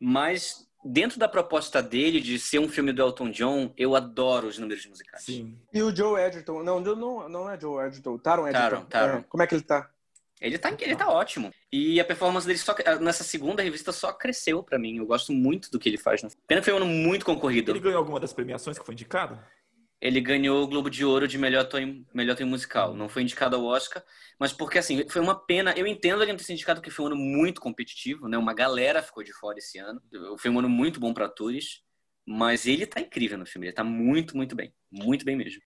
[0.00, 4.58] Mas dentro da proposta dele de ser um filme do Elton John, eu adoro os
[4.58, 5.24] números musicais.
[5.24, 5.58] Sim.
[5.72, 6.62] E o Joe Edgerton?
[6.62, 8.18] Não, não, não é Joe Edgerton.
[8.18, 8.68] Taron Edgerton.
[8.68, 9.18] Taron, Taron.
[9.18, 9.24] É.
[9.28, 9.90] Como é que ele tá?
[10.40, 11.52] Ele tá, ele tá ótimo.
[11.72, 14.98] E a performance dele só, nessa segunda revista só cresceu para mim.
[14.98, 16.22] Eu gosto muito do que ele faz.
[16.46, 17.72] Pena que foi um ano muito concorrido.
[17.72, 19.38] Ele ganhou alguma das premiações que foi indicado?
[20.00, 21.80] Ele ganhou o Globo de Ouro de melhor ator,
[22.14, 22.94] melhor ator musical.
[22.94, 24.02] Não foi indicado ao Oscar,
[24.38, 25.72] mas porque assim, foi uma pena.
[25.76, 28.38] Eu entendo ele não ter sido indicado porque foi um ano muito competitivo, né?
[28.38, 30.00] Uma galera ficou de fora esse ano.
[30.38, 31.82] Foi um ano muito bom para atores,
[32.24, 34.72] mas ele tá incrível no filme, ele tá muito, muito bem.
[34.90, 35.60] Muito bem mesmo.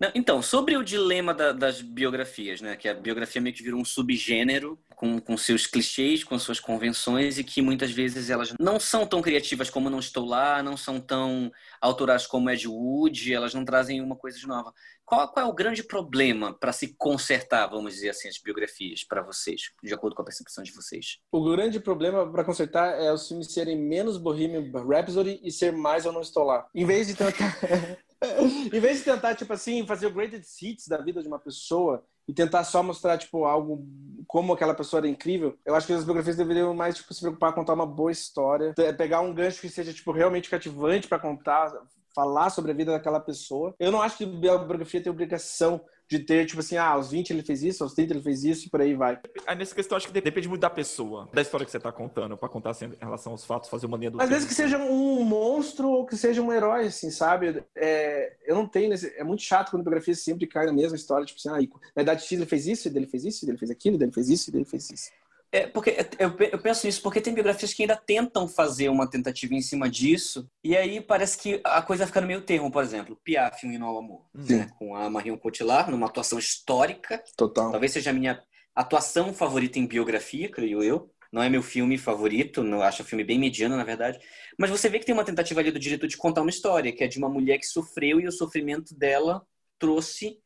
[0.00, 2.74] Não, então, sobre o dilema da, das biografias, né?
[2.74, 7.38] Que a biografia meio que virou um subgênero com, com seus clichês, com suas convenções
[7.38, 10.98] e que muitas vezes elas não são tão criativas como Não Estou Lá, não são
[10.98, 14.72] tão autorais como Ed Wood, elas não trazem uma coisa de nova.
[15.04, 19.22] Qual, qual é o grande problema para se consertar, vamos dizer assim, as biografias para
[19.22, 21.18] vocês, de acordo com a percepção de vocês?
[21.30, 26.06] O grande problema para consertar é os filmes serem menos Bohemian Rhapsody e ser mais
[26.06, 26.66] Eu Não Estou Lá.
[26.74, 27.58] Em vez de tentar...
[28.72, 32.04] em vez de tentar, tipo assim, fazer o graded hits da vida de uma pessoa
[32.28, 33.84] e tentar só mostrar, tipo, algo
[34.26, 37.52] como aquela pessoa era incrível, eu acho que as biografias deveriam mais, tipo, se preocupar
[37.52, 41.72] com contar uma boa história, pegar um gancho que seja, tipo, realmente cativante para contar,
[42.14, 43.74] falar sobre a vida daquela pessoa.
[43.78, 45.80] Eu não acho que a biografia tem obrigação
[46.10, 48.66] de ter, tipo assim, ah, aos 20 ele fez isso, aos 30 ele fez isso
[48.66, 49.20] e por aí vai.
[49.46, 52.36] Aí nessa questão, acho que depende muito da pessoa, da história que você tá contando,
[52.36, 54.76] para contar assim, em relação aos fatos, fazer uma linha do Às vezes que seja
[54.76, 57.62] um monstro ou que seja um herói, assim, sabe?
[57.76, 58.92] É, eu não tenho.
[59.16, 62.02] É muito chato quando a biografia sempre cai na mesma história, tipo assim, ah, na
[62.02, 64.64] idade X ele fez isso, ele fez isso, ele fez aquilo, ele fez isso, ele
[64.64, 65.10] fez isso.
[65.52, 69.52] É, porque eu, eu penso nisso, porque tem biografias que ainda tentam fazer uma tentativa
[69.52, 73.18] em cima disso, e aí parece que a coisa fica no meio termo, por exemplo,
[73.24, 74.68] Piaf, um hino ao amor, né?
[74.78, 77.22] com a Marion Cotillard, numa atuação histórica.
[77.36, 77.72] Total.
[77.72, 78.40] Talvez seja a minha
[78.74, 81.10] atuação favorita em biografia, creio eu.
[81.32, 84.18] Não é meu filme favorito, não, acho o filme bem mediano, na verdade.
[84.58, 87.04] Mas você vê que tem uma tentativa ali do diretor de contar uma história, que
[87.04, 89.44] é de uma mulher que sofreu e o sofrimento dela
[89.78, 90.40] trouxe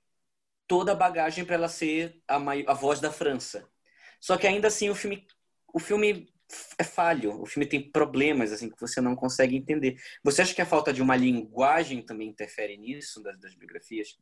[0.67, 3.67] toda a bagagem para ela ser a, a voz da França.
[4.25, 5.27] Só que ainda assim o filme,
[5.71, 6.33] o filme
[6.79, 10.01] é falho, o filme tem problemas assim que você não consegue entender.
[10.23, 14.19] Você acha que a falta de uma linguagem também interfere nisso das, das biografias?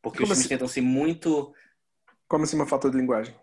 [0.00, 0.48] Porque Como os filmes assim?
[0.48, 1.54] tentam ser muito
[2.26, 3.38] Como assim uma falta de linguagem?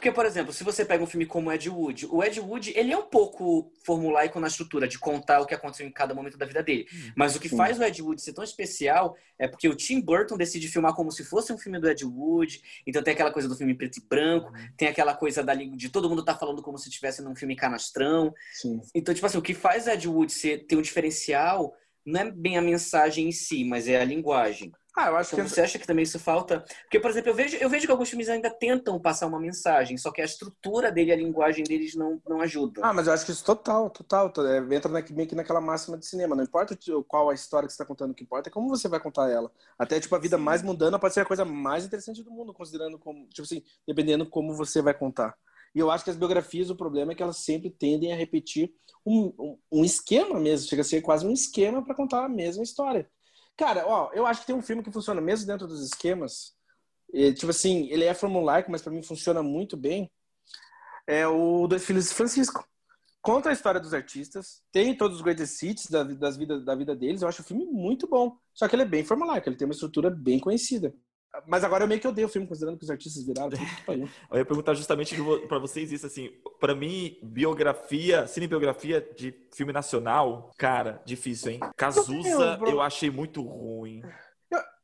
[0.00, 2.90] Porque, por exemplo, se você pega um filme como Ed Wood, o Ed Wood, ele
[2.90, 6.46] é um pouco formulaico na estrutura de contar o que aconteceu em cada momento da
[6.46, 6.86] vida dele.
[6.90, 7.58] Hum, Mas o que Sim.
[7.58, 11.12] faz o Ed Wood ser tão especial é porque o Tim Burton decide filmar como
[11.12, 12.62] se fosse um filme do Ed Wood.
[12.86, 14.68] Então tem aquela coisa do filme preto e branco, uhum.
[14.74, 18.32] tem aquela coisa da, de todo mundo tá falando como se estivesse num filme canastrão.
[18.54, 18.80] Sim.
[18.94, 21.74] Então, tipo assim, o que faz o Ed Wood ser, ter um diferencial
[22.06, 24.72] não é bem a mensagem em si, mas é a linguagem.
[24.96, 26.64] Ah, eu acho então, que você acha que também isso falta?
[26.82, 29.96] Porque, por exemplo, eu vejo, eu vejo que alguns filmes ainda tentam passar uma mensagem,
[29.96, 32.80] só que a estrutura dele, a linguagem deles não, não ajuda.
[32.84, 34.32] Ah, mas eu acho que isso total, total.
[34.46, 36.34] É, entra meio que naquela máxima de cinema.
[36.34, 36.76] Não importa
[37.06, 39.30] qual a história que você está contando, o que importa é como você vai contar
[39.30, 39.50] ela.
[39.78, 40.42] Até, tipo, a vida Sim.
[40.42, 44.28] mais mundana pode ser a coisa mais interessante do mundo, considerando como, tipo assim, dependendo
[44.28, 45.36] como você vai contar.
[45.72, 48.72] E eu acho que as biografias, o problema é que elas sempre tendem a repetir
[49.06, 50.68] um, um, um esquema mesmo.
[50.68, 53.08] Chega a ser quase um esquema para contar a mesma história.
[53.60, 56.54] Cara, ó, eu acho que tem um filme que funciona mesmo dentro dos esquemas.
[57.12, 60.10] E, tipo assim, ele é formulaico, mas para mim funciona muito bem.
[61.06, 62.66] É o Dois Filhos de Francisco.
[63.20, 66.96] Conta a história dos artistas, tem todos os greatest hits da, das vida, da vida
[66.96, 67.20] deles.
[67.20, 68.34] Eu acho o filme muito bom.
[68.54, 70.94] Só que ele é bem formulaico, ele tem uma estrutura bem conhecida.
[71.46, 73.50] Mas agora eu meio que odeio o filme, considerando que os artistas viraram.
[74.30, 75.16] eu ia perguntar justamente
[75.48, 81.60] para vocês isso, assim, para mim, biografia, cinebiografia de filme nacional, cara, difícil, hein?
[81.76, 84.02] Cazuza eu achei muito ruim.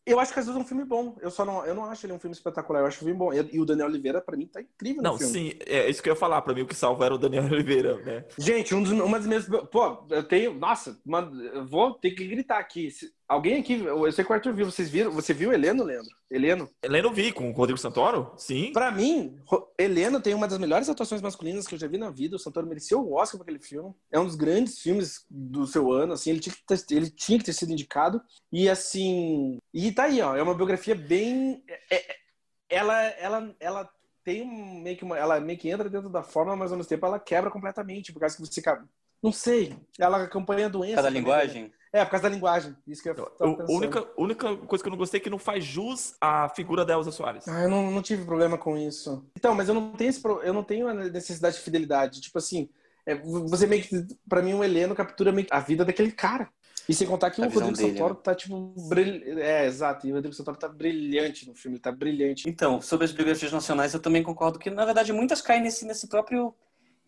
[0.07, 1.17] Eu acho que às vezes é um filme bom.
[1.21, 2.81] Eu só não, eu não acho ele um filme espetacular.
[2.81, 3.33] Eu acho um filme bom.
[3.33, 5.33] E o Daniel Oliveira, pra mim, tá incrível não, filme.
[5.33, 6.41] sim, é isso que eu ia falar.
[6.43, 8.25] Pra mim, o que salva era o Daniel Oliveira, né?
[8.39, 9.47] Gente, um dos, uma das minhas.
[9.47, 10.55] Pô, eu tenho.
[10.55, 12.89] Nossa, mano, eu vou ter que gritar aqui.
[13.29, 15.11] Alguém aqui, eu sei que o Arthur viu, vocês viram?
[15.11, 16.15] Você viu Heleno, Leandro?
[16.31, 16.71] Heleno?
[16.81, 18.33] Heleno vi, com o Rodrigo Santoro?
[18.37, 18.73] Sim.
[18.73, 19.37] Pra mim,
[19.77, 22.37] Heleno tem uma das melhores atuações masculinas que eu já vi na vida.
[22.37, 23.93] O Santoro mereceu o Oscar pra aquele filme.
[24.13, 27.39] É um dos grandes filmes do seu ano, assim, ele tinha que ter, ele tinha
[27.39, 28.21] que ter sido indicado.
[28.53, 29.59] E assim.
[29.75, 30.37] E tá aí, ó.
[30.37, 31.65] É uma biografia bem.
[31.69, 32.17] É, é,
[32.69, 33.91] ela, ela, ela
[34.23, 34.47] tem
[34.83, 35.19] meio que uma.
[35.19, 38.21] Ela meio que entra dentro da forma, mas ao mesmo tempo ela quebra completamente, por
[38.21, 38.63] causa que você.
[39.23, 39.77] Não sei.
[39.99, 40.97] Ela acompanha a doença.
[40.97, 41.65] Cada linguagem?
[41.65, 41.71] Né?
[41.93, 42.77] É, por causa da linguagem.
[42.87, 45.65] Isso que eu A única, única coisa que eu não gostei é que não faz
[45.65, 47.49] jus à figura da Elza Soares.
[47.49, 49.25] Ah, eu não, não tive problema com isso.
[49.35, 52.21] Então, mas eu não tenho esse, eu não tenho a necessidade de fidelidade.
[52.21, 52.69] Tipo assim,
[53.07, 56.51] é, você meio que, pra mim, o Heleno captura meio a vida daquele cara.
[56.89, 58.21] E sem contar que a o Rodrigo dele, Santoro né?
[58.23, 59.41] tá, tipo, brilhante.
[59.41, 60.07] É, exato.
[60.07, 62.49] E o Rodrigo Santoro tá brilhante no filme, tá brilhante.
[62.49, 66.09] Então, sobre as biografias nacionais, eu também concordo que, na verdade, muitas caem nesse, nesse
[66.09, 66.55] próprio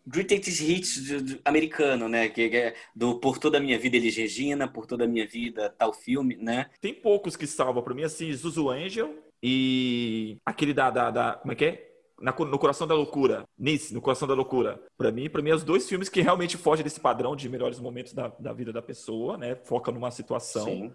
[0.05, 2.27] greatest hits do, do, americano, né?
[2.29, 5.27] Que, que, é do Por Toda a Minha Vida Elis Regina, Por Toda a Minha
[5.27, 6.67] Vida tal filme, né?
[6.81, 11.53] Tem poucos que salvam para mim, assim, Zuzu Angel e aquele da, da, da como
[11.53, 11.88] é que é?
[12.21, 14.81] Na, no Coração da Loucura, Nice, no Coração da Loucura.
[14.97, 17.79] Para mim, para mim, é os dois filmes que realmente fogem desse padrão de melhores
[17.79, 19.55] momentos da, da vida da pessoa, né?
[19.55, 20.65] Foca numa situação.
[20.65, 20.93] Sim.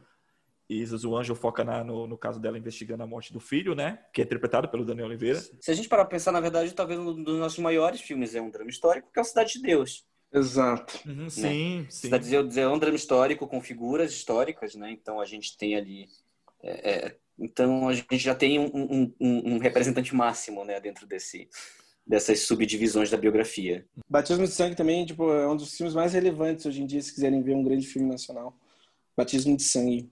[0.69, 3.99] E o Anjo foca na, no, no, caso dela investigando a morte do filho, né?
[4.15, 5.39] Que é interpretado pelo Daniel Oliveira.
[5.61, 8.41] Se a gente parar pra pensar, na verdade, talvez um dos nossos maiores filmes é
[8.41, 10.07] um drama histórico, que é o Cidade de Deus.
[10.33, 11.01] Exato.
[11.07, 11.87] Uhum, sim, né?
[11.89, 11.91] sim.
[11.91, 14.91] Cidade de Deus é um drama histórico com figuras históricas, né?
[14.91, 16.09] Então a gente tem ali.
[16.63, 20.81] É, é, então a gente já tem um, um, um, representante máximo, né?
[20.81, 21.49] Dentro desse,
[22.07, 23.87] dessas subdivisões da biografia.
[24.09, 27.13] Batismo de Sangue também tipo, é um dos filmes mais relevantes hoje em dia, se
[27.13, 28.57] quiserem ver um grande filme nacional.
[29.17, 30.11] Batismo de Sangue.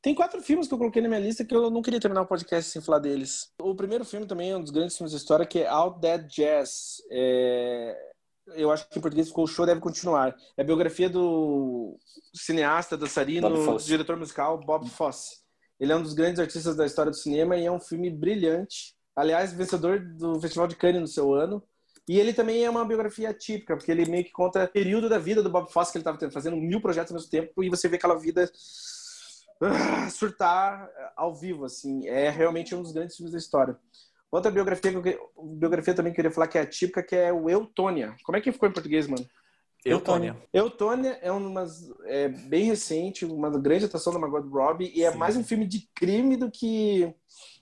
[0.00, 2.26] Tem quatro filmes que eu coloquei na minha lista que eu não queria terminar o
[2.26, 3.52] podcast sem falar deles.
[3.60, 6.26] O primeiro filme também é um dos grandes filmes da história, que é Out Dead
[6.26, 7.02] Jazz.
[7.08, 7.96] É...
[8.56, 10.34] Eu acho que em português ficou O Show Deve Continuar.
[10.56, 11.96] É a biografia do
[12.34, 15.41] cineasta, dançarino, diretor musical Bob Fosse.
[15.82, 18.94] Ele é um dos grandes artistas da história do cinema e é um filme brilhante.
[19.16, 21.60] Aliás, vencedor do Festival de Cannes no seu ano.
[22.08, 25.18] E ele também é uma biografia típica, porque ele meio que conta o período da
[25.18, 27.88] vida do Bob Fosse, que ele estava fazendo mil projetos ao mesmo tempo, e você
[27.88, 28.48] vê aquela vida
[29.60, 32.06] uh, surtar ao vivo, assim.
[32.06, 33.76] É realmente um dos grandes filmes da história.
[34.30, 37.32] Outra biografia que eu, biografia também que eu queria falar que é típica, que é
[37.32, 38.14] o Eutônia.
[38.22, 39.26] Como é que ficou em português, mano?
[39.84, 40.36] Eutônia.
[40.52, 41.66] Eutônia é uma
[42.04, 45.18] é bem recente, uma grande atuação da Margot Robbie e é Sim.
[45.18, 47.12] mais um filme de crime do que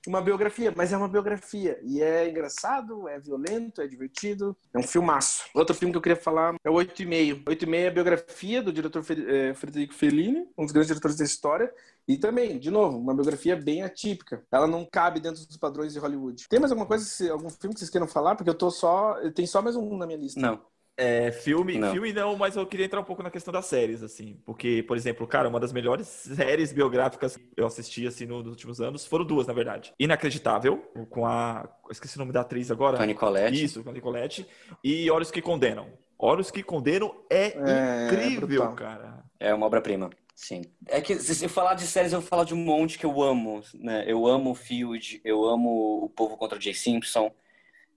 [0.07, 4.83] uma biografia, mas é uma biografia e é engraçado, é violento, é divertido, é um
[4.83, 5.45] filmaço.
[5.55, 7.43] Outro filme que eu queria falar é o Oito e Meio.
[7.47, 11.17] Oito e Meio é a biografia do diretor é, Federico Fellini, um dos grandes diretores
[11.17, 11.73] da história,
[12.09, 14.43] e também, de novo, uma biografia bem atípica.
[14.51, 16.49] Ela não cabe dentro dos padrões de Hollywood.
[16.49, 18.35] Tem mais alguma coisa, algum filme que vocês queiram falar?
[18.35, 20.41] Porque eu tô só, tem só mais um na minha lista.
[20.41, 20.61] Não.
[21.01, 21.93] É, filme, não.
[21.93, 24.39] filme não, mas eu queria entrar um pouco na questão das séries, assim.
[24.45, 28.83] Porque, por exemplo, cara, uma das melhores séries biográficas que eu assisti, assim, nos últimos
[28.83, 29.95] anos, foram duas, na verdade.
[29.99, 30.77] Inacreditável,
[31.09, 31.67] com a...
[31.91, 32.99] esqueci o nome da atriz agora.
[32.99, 33.65] Tony Collette.
[33.65, 34.47] Isso, Tony Collette.
[34.85, 35.87] E Olhos que Condenam.
[36.19, 39.25] Olhos que Condenam é, é incrível, é cara.
[39.39, 40.11] É uma obra-prima.
[40.35, 40.63] Sim.
[40.87, 43.23] É que se eu falar de séries, eu vou falar de um monte que eu
[43.23, 44.05] amo, né?
[44.07, 47.33] Eu amo Field, eu amo O Povo contra Jay Simpson,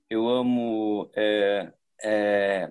[0.09, 1.09] eu amo...
[1.13, 2.69] É, é,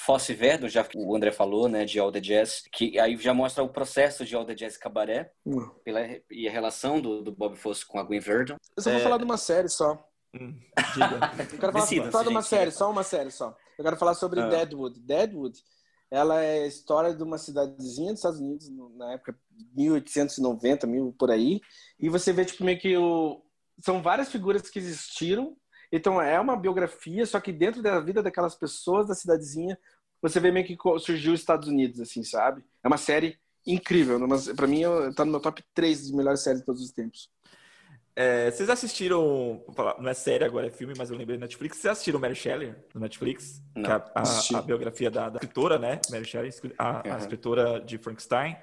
[0.00, 3.34] Fosse Verdon, já que o André falou, né, de All the Jazz, que aí já
[3.34, 5.68] mostra o processo de All the Jazz Cabaré uh.
[5.84, 8.56] pela, e a relação do, do Bob Fosse com a Gwen Verdon.
[8.74, 8.94] Eu só é...
[8.94, 10.02] vou falar de uma série só.
[10.34, 10.58] Hum.
[11.52, 13.54] Eu quero falar, Decida, falar de uma série, só uma série só.
[13.76, 14.48] Eu quero falar sobre ah.
[14.48, 14.98] Deadwood.
[15.00, 15.58] Deadwood,
[16.10, 19.38] ela é a história de uma cidadezinha dos Estados Unidos, na época
[19.76, 21.60] 1890, mil por aí,
[21.98, 23.42] e você vê, tipo, meio que o...
[23.80, 25.56] São várias figuras que existiram
[25.92, 29.78] então é uma biografia, só que dentro da vida daquelas pessoas da cidadezinha,
[30.22, 32.62] você vê meio que surgiu os Estados Unidos, assim, sabe?
[32.82, 34.18] É uma série incrível.
[34.54, 34.82] Para mim,
[35.16, 37.30] tá no meu top 3 das melhores séries de todos os tempos.
[38.14, 39.64] É, vocês assistiram,
[39.98, 41.78] não é série agora, é filme, mas eu lembrei da Netflix.
[41.78, 43.62] Vocês assistiram Mary Shelley no Netflix?
[43.74, 46.00] Não, que é a, a, a, biografia da, da, escritora, né?
[46.10, 47.14] Mary Shelley, a, uhum.
[47.14, 48.56] a escritora de Frankenstein,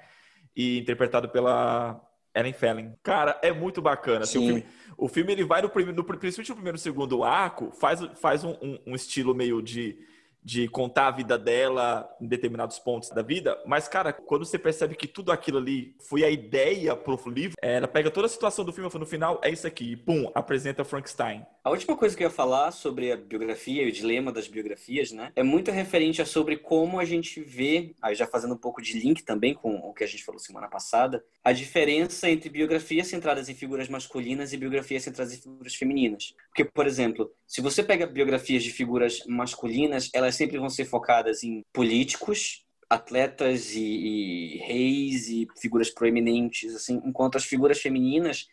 [0.54, 2.00] e interpretado pela
[2.38, 2.94] Ellen Fanning.
[3.02, 4.24] Cara, é muito bacana.
[4.24, 4.66] Assim, o, filme,
[4.96, 8.52] o filme ele vai no, no, principalmente no primeiro e segundo arco, faz, faz um,
[8.62, 9.98] um, um estilo meio de
[10.42, 14.94] de contar a vida dela em determinados pontos da vida, mas, cara, quando você percebe
[14.94, 18.72] que tudo aquilo ali foi a ideia pro livro, ela pega toda a situação do
[18.72, 21.44] filme no final, é isso aqui, e pum, apresenta Frankenstein.
[21.62, 25.12] A última coisa que eu ia falar sobre a biografia e o dilema das biografias,
[25.12, 28.80] né, é muito referente a sobre como a gente vê, aí já fazendo um pouco
[28.80, 33.08] de link também com o que a gente falou semana passada, a diferença entre biografias
[33.08, 36.34] centradas em figuras masculinas e biografias centradas em figuras femininas.
[36.48, 41.42] Porque, por exemplo, se você pega biografias de figuras masculinas, elas sempre vão ser focadas
[41.42, 48.46] em políticos, atletas e, e reis e figuras proeminentes, assim, enquanto as figuras femininas,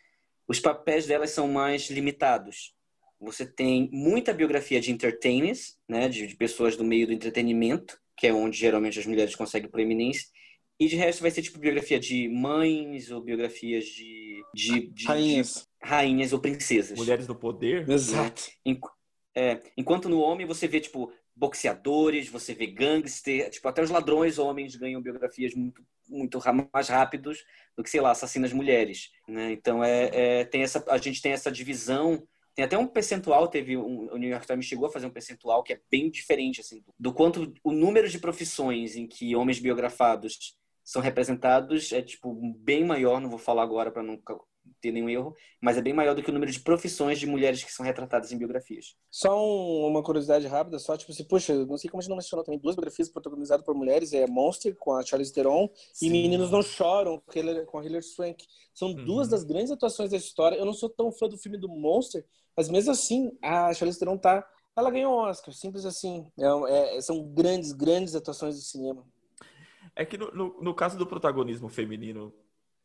[0.46, 2.74] os papéis delas são mais limitados.
[3.18, 8.26] Você tem muita biografia de entertainers, né, de, de pessoas do meio do entretenimento, que
[8.26, 10.26] é onde geralmente as mulheres conseguem proeminência,
[10.78, 15.66] e de resto vai ser tipo biografia de mães ou biografias de, de, de rainhas.
[15.82, 16.98] De rainhas ou princesas.
[16.98, 17.88] Mulheres do poder.
[17.88, 18.50] Exato.
[18.66, 18.78] Né?
[19.34, 24.38] É, enquanto no homem você vê tipo boxeadores, você vê gangster, tipo até os ladrões
[24.38, 26.38] homens ganham biografias muito muito
[26.72, 27.44] mais rápidos
[27.76, 29.50] do que sei lá assassinas mulheres, né?
[29.52, 32.26] Então é, é tem essa a gente tem essa divisão
[32.56, 35.62] tem até um percentual, teve um, o New York Times chegou a fazer um percentual
[35.62, 40.56] que é bem diferente assim, do quanto o número de profissões em que homens biografados
[40.82, 44.18] são representados é tipo bem maior, não vou falar agora para não
[44.80, 47.62] ter nenhum erro, mas é bem maior do que o número de profissões de mulheres
[47.62, 48.94] que são retratadas em biografias.
[49.10, 52.16] Só um, uma curiosidade rápida, só tipo assim, poxa, não sei como a gente não
[52.16, 56.06] mencionou também duas biografias protagonizadas por mulheres, é Monster com a Charlize Theron Sim.
[56.06, 57.22] e Meninos Não Choram
[57.66, 58.44] com a Hilary Swank.
[58.74, 59.04] São uhum.
[59.04, 60.56] duas das grandes atuações da história.
[60.56, 62.24] Eu não sou tão fã do filme do Monster,
[62.56, 64.46] mas mesmo assim a Charlize Theron tá
[64.76, 66.30] ela ganhou um Oscar, simples assim.
[66.38, 69.06] É, é, são grandes, grandes atuações do cinema.
[69.94, 72.30] É que no, no, no, caso do protagonismo feminino,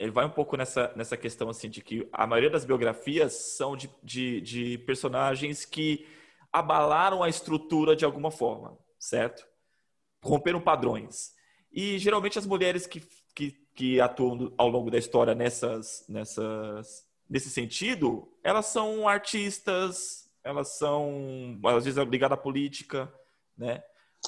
[0.01, 3.77] ele vai um pouco nessa, nessa questão assim de que a maioria das biografias são
[3.77, 6.07] de, de, de personagens que
[6.51, 9.45] abalaram a estrutura de alguma forma, certo?
[10.23, 11.33] Romperam padrões.
[11.71, 13.03] E geralmente as mulheres que,
[13.35, 20.79] que, que atuam ao longo da história nessas, nessas, nesse sentido, elas são artistas, elas
[20.79, 23.13] são, às vezes, ligadas à política,
[23.55, 23.83] né?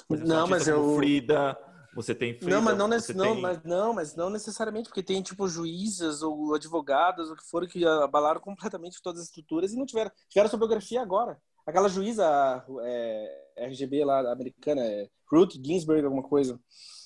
[0.08, 0.96] Não, mas eu...
[0.96, 1.58] Frida,
[1.96, 3.42] você tem freedom, não, mas não, nesse, não, tem...
[3.42, 7.86] mas não, mas não necessariamente, porque tem tipo juízas ou advogadas ou que foram que
[7.86, 11.40] abalaram completamente todas as estruturas e não tiveram, tiveram sua biografia agora.
[11.66, 16.60] Aquela juíza é, RGB lá americana, é, Ruth Ginsburg, alguma coisa.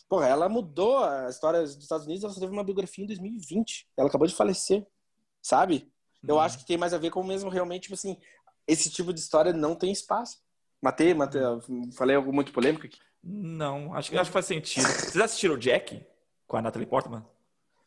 [0.09, 3.88] Porra, ela mudou a história dos Estados Unidos, ela só teve uma biografia em 2020.
[3.97, 4.85] Ela acabou de falecer,
[5.41, 5.91] sabe?
[6.25, 6.41] Eu uhum.
[6.41, 8.17] acho que tem mais a ver com mesmo realmente, tipo assim,
[8.65, 10.39] esse tipo de história não tem espaço.
[10.81, 11.41] Matei, matei,
[11.95, 12.97] falei algo muito polêmico aqui.
[13.30, 14.86] Não, acho, acho que faz sentido.
[14.86, 16.01] Vocês assistiram o Jack
[16.47, 17.25] com a Natalie Portman?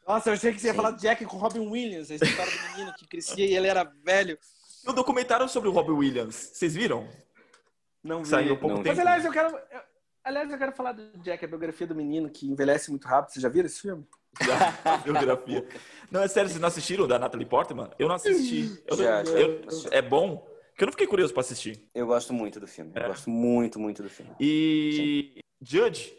[0.06, 0.76] Nossa, eu achei que você ia Sim.
[0.76, 3.66] falar do Jack com o Robin Williams, a história do menino que crescia e ele
[3.66, 4.38] era velho.
[4.86, 7.08] O documentário sobre o Robin Williams, vocês viram?
[8.04, 8.28] Não vi.
[8.28, 8.82] Saiu um pouco não.
[8.82, 8.96] tempo.
[8.96, 9.80] Mas aliás, eu quero, eu,
[10.24, 13.32] aliás, eu quero falar do Jack, a biografia do menino que envelhece muito rápido.
[13.32, 14.06] Vocês já viram esse filme?
[14.42, 15.66] Já, biografia.
[16.10, 17.90] Não, é sério, vocês não assistiram da Natalie Portman?
[17.98, 18.82] Eu não assisti.
[18.86, 19.32] Eu, já, já.
[19.32, 20.46] Eu, é bom?
[20.80, 21.78] Que eu não fiquei curioso para assistir.
[21.94, 22.90] Eu gosto muito do filme.
[22.94, 23.02] É.
[23.02, 24.32] Eu gosto muito, muito do filme.
[24.40, 25.40] E Sim.
[25.60, 26.14] Judge?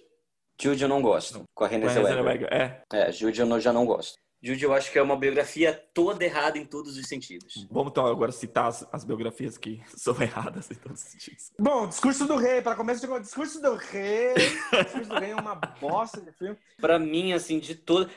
[0.61, 1.45] Jude eu não gosto.
[1.55, 2.47] Com a Renée Zellweger.
[2.53, 2.83] É.
[2.93, 4.19] É, Jude eu já não gosto.
[4.39, 7.67] Jude eu acho que é uma biografia toda errada em todos os sentidos.
[7.71, 11.51] Vamos então agora citar as, as biografias que são erradas em todos os sentidos.
[11.57, 14.35] Bom, Discurso do Rei, para começo de Discurso do Rei.
[14.35, 16.55] Discurso do Rei é uma bosta de filme.
[16.79, 18.11] Para mim, assim, de todo.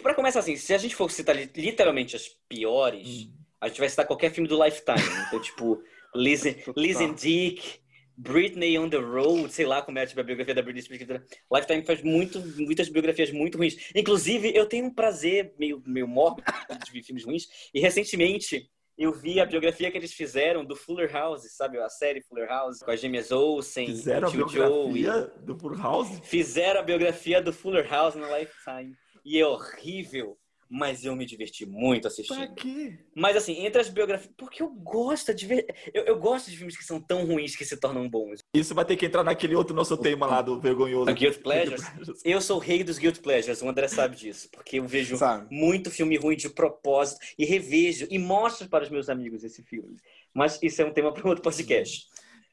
[0.00, 3.88] Para começar assim, se a gente for citar literalmente as piores, hum a gente vai
[3.88, 4.98] citar qualquer filme do Lifetime.
[5.26, 5.82] Então, tipo,
[6.14, 6.42] Liz,
[6.76, 7.80] Liz and Dick,
[8.16, 11.22] Britney on the Road, sei lá como é tipo, a biografia da Britney Spears.
[11.52, 13.76] Lifetime faz muito, muitas biografias muito ruins.
[13.94, 16.50] Inclusive, eu tenho um prazer meio, meio mórbido
[16.84, 17.46] de ver filmes ruins.
[17.72, 21.78] E recentemente eu vi a biografia que eles fizeram do Fuller House, sabe?
[21.78, 26.20] A série Fuller House, com as gêmeas Olsen, Fizeram a biografia do Fuller House?
[26.24, 28.96] Fizeram a biografia do Fuller House no Lifetime.
[29.24, 30.36] E é horrível
[30.70, 32.36] mas eu me diverti muito assistindo.
[32.36, 32.98] Pra quê?
[33.14, 34.32] Mas assim, entre as biografias.
[34.36, 35.66] Porque eu gosto de ver.
[35.94, 38.40] Eu, eu, gosto de filmes que são tão ruins que se tornam bons.
[38.52, 41.12] Isso vai ter que entrar naquele outro nosso tema lá do vergonhoso.
[41.14, 41.82] Guilt Pleasures.
[42.24, 44.48] Eu sou o rei dos Guilt Pleasures, o André sabe disso.
[44.52, 45.46] Porque eu vejo sabe.
[45.50, 49.96] muito filme ruim de propósito e revejo e mostro para os meus amigos esse filme.
[50.34, 52.06] Mas isso é um tema para outro podcast.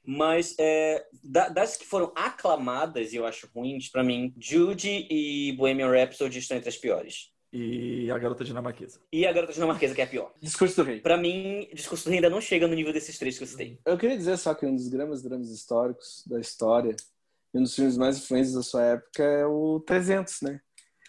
[0.08, 5.90] Mas é, das que foram aclamadas e eu acho ruins, para mim, Judy e Bohemian
[5.90, 7.35] Rhapsody estão entre as piores.
[7.58, 9.00] E a garota dinamarquesa.
[9.14, 10.34] E a garota dinamarquesa, que é a pior.
[10.42, 11.00] Discurso do Rei.
[11.00, 13.80] Pra mim, Discurso do Rei ainda não chega no nível desses três que eu citei.
[13.86, 16.94] Eu queria dizer só que um dos grandes dramas históricos da história
[17.54, 20.60] e um dos filmes mais influentes da sua época é o 300, né?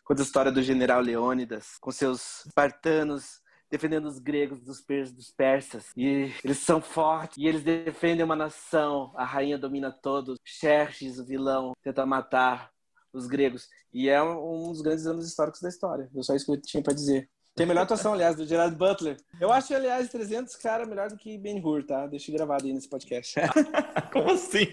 [0.05, 5.33] Conta a história do general Leônidas com seus espartanos defendendo os gregos dos, per dos
[5.33, 5.87] persas.
[5.97, 9.13] E eles são fortes e eles defendem uma nação.
[9.17, 10.39] A rainha domina todos.
[10.45, 12.71] Xerxes, o vilão, tenta matar
[13.19, 13.69] os gregos.
[13.93, 16.11] E é um dos grandes anos históricos da história.
[16.15, 17.29] Eu só isso que eu tinha para dizer.
[17.57, 19.17] Tem a melhor atuação, aliás, do Gerard Butler.
[19.41, 22.07] Eu acho, aliás, 300, cara, melhor do que Ben Hur, tá?
[22.07, 23.35] Deixa gravado aí nesse podcast.
[24.13, 24.69] Como assim?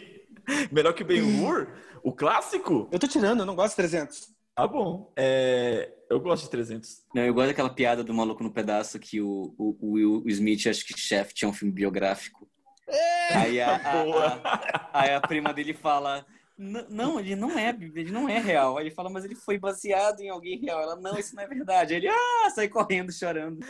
[0.69, 1.69] Melhor que Ben Hur?
[2.03, 2.89] O clássico?
[2.91, 4.27] Eu tô tirando, eu não gosto de 300.
[4.53, 5.13] Ah, bom.
[5.15, 5.93] É...
[6.09, 7.03] Eu gosto de 300.
[7.15, 10.67] Não, eu gosto daquela piada do Maluco no Pedaço que o, o, o Will Smith,
[10.67, 12.49] acho que Chef, tinha um filme biográfico.
[12.85, 13.33] É.
[13.35, 16.25] Aí a, a, a, aí a prima dele fala...
[16.57, 18.77] Não, ele não é, ele não é real.
[18.77, 20.79] Aí ele fala, mas ele foi baseado em alguém real.
[20.81, 21.93] Ela, não, isso não é verdade.
[21.93, 23.59] Aí ele, ah, sai correndo, chorando.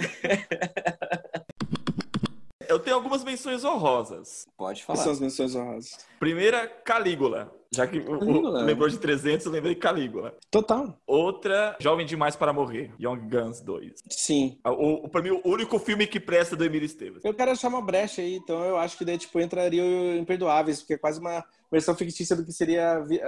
[2.67, 4.47] Eu tenho algumas menções honrosas.
[4.57, 5.03] Pode Quais falar.
[5.03, 5.97] são as menções honrosas?
[6.17, 7.53] Primeira, Calígula.
[7.71, 8.61] Já que o- Calígula.
[8.63, 10.35] lembrou de 300, eu lembrei de Calígula.
[10.49, 10.97] Total.
[11.05, 12.91] Outra, Jovem Demais para Morrer.
[12.99, 13.93] Young Guns 2.
[14.09, 14.57] Sim.
[14.65, 17.23] O, o, pra mim, o único filme que presta do Emílio Esteves.
[17.23, 20.79] Eu quero achar uma brecha aí, então eu acho que daí, tipo, entraria o Imperdoáveis,
[20.79, 21.43] porque é quase uma
[21.73, 23.21] versão fictícia do que seria a, vi-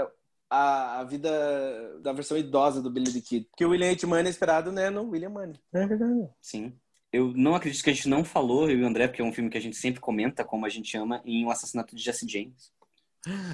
[0.50, 3.48] a, a vida da versão idosa do Billy the Kid.
[3.50, 4.08] Porque o William H.
[4.08, 5.60] Money é esperado, né, no William Money.
[5.74, 6.30] É verdade.
[6.42, 6.74] Sim.
[7.12, 9.34] Eu não acredito que a gente não falou, eu e o André, porque é um
[9.34, 12.28] filme que a gente sempre comenta, como a gente ama, em O Assassinato de Jesse
[12.28, 12.72] James.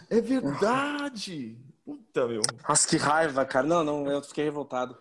[0.09, 1.57] É verdade!
[1.85, 2.41] Puta, meu.
[2.67, 3.65] Nossa, que raiva, cara.
[3.67, 4.97] Não, não, eu fiquei revoltado.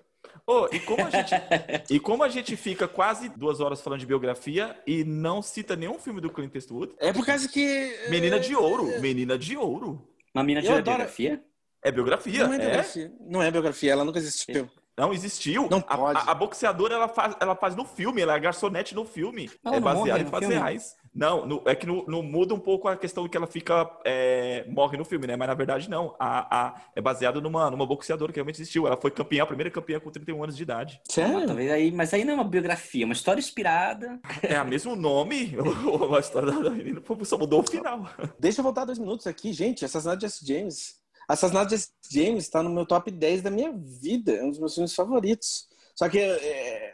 [0.46, 1.30] Ô, e, como a gente,
[1.90, 5.98] e como a gente fica quase duas horas falando de biografia e não cita nenhum
[5.98, 6.92] filme do Clint Eastwood?
[6.98, 7.96] É por causa que...
[8.08, 9.00] Menina de Ouro.
[9.00, 10.06] Menina de Ouro.
[10.34, 11.42] Uma mina de uma adoro- biografia?
[11.82, 12.46] É biografia?
[12.46, 12.58] Não é é?
[12.58, 13.12] biografia.
[13.20, 14.68] Não é biografia, ela nunca existiu.
[15.00, 15.68] Não existiu.
[15.70, 16.18] Não A- pode.
[16.18, 19.50] A, a boxeadora ela faz, ela faz no filme, ela é garçonete no filme.
[19.64, 20.94] Ela é não morre baseado em fatos reais.
[21.12, 23.90] Não, no- é que no, no- muda um pouco a questão que ela fica.
[24.04, 25.36] é, morre no filme, né?
[25.36, 26.14] Mas na verdade não.
[26.18, 28.86] A, a- é baseado numa, numa boxeadora que realmente existiu.
[28.86, 31.00] Ela foi campeã, a primeira campeã com 31 anos de idade.
[31.08, 31.46] Sério?
[31.46, 34.20] talvez aí, mas aí não é uma biografia, é uma história inspirada.
[34.42, 35.54] É o mesmo nome.
[36.16, 38.06] a história da menina só mudou o final.
[38.38, 39.84] Deixa eu voltar dois minutos aqui, gente.
[39.84, 40.99] Assassinato de Jesse James.
[41.32, 44.32] Assassinato de Jesse James tá no meu top 10 da minha vida.
[44.34, 45.68] É um dos meus filmes favoritos.
[45.94, 46.92] Só que é,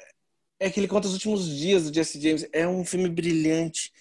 [0.61, 2.47] é que ele conta os últimos dias do Jesse James.
[2.53, 3.93] É um filme brilhante.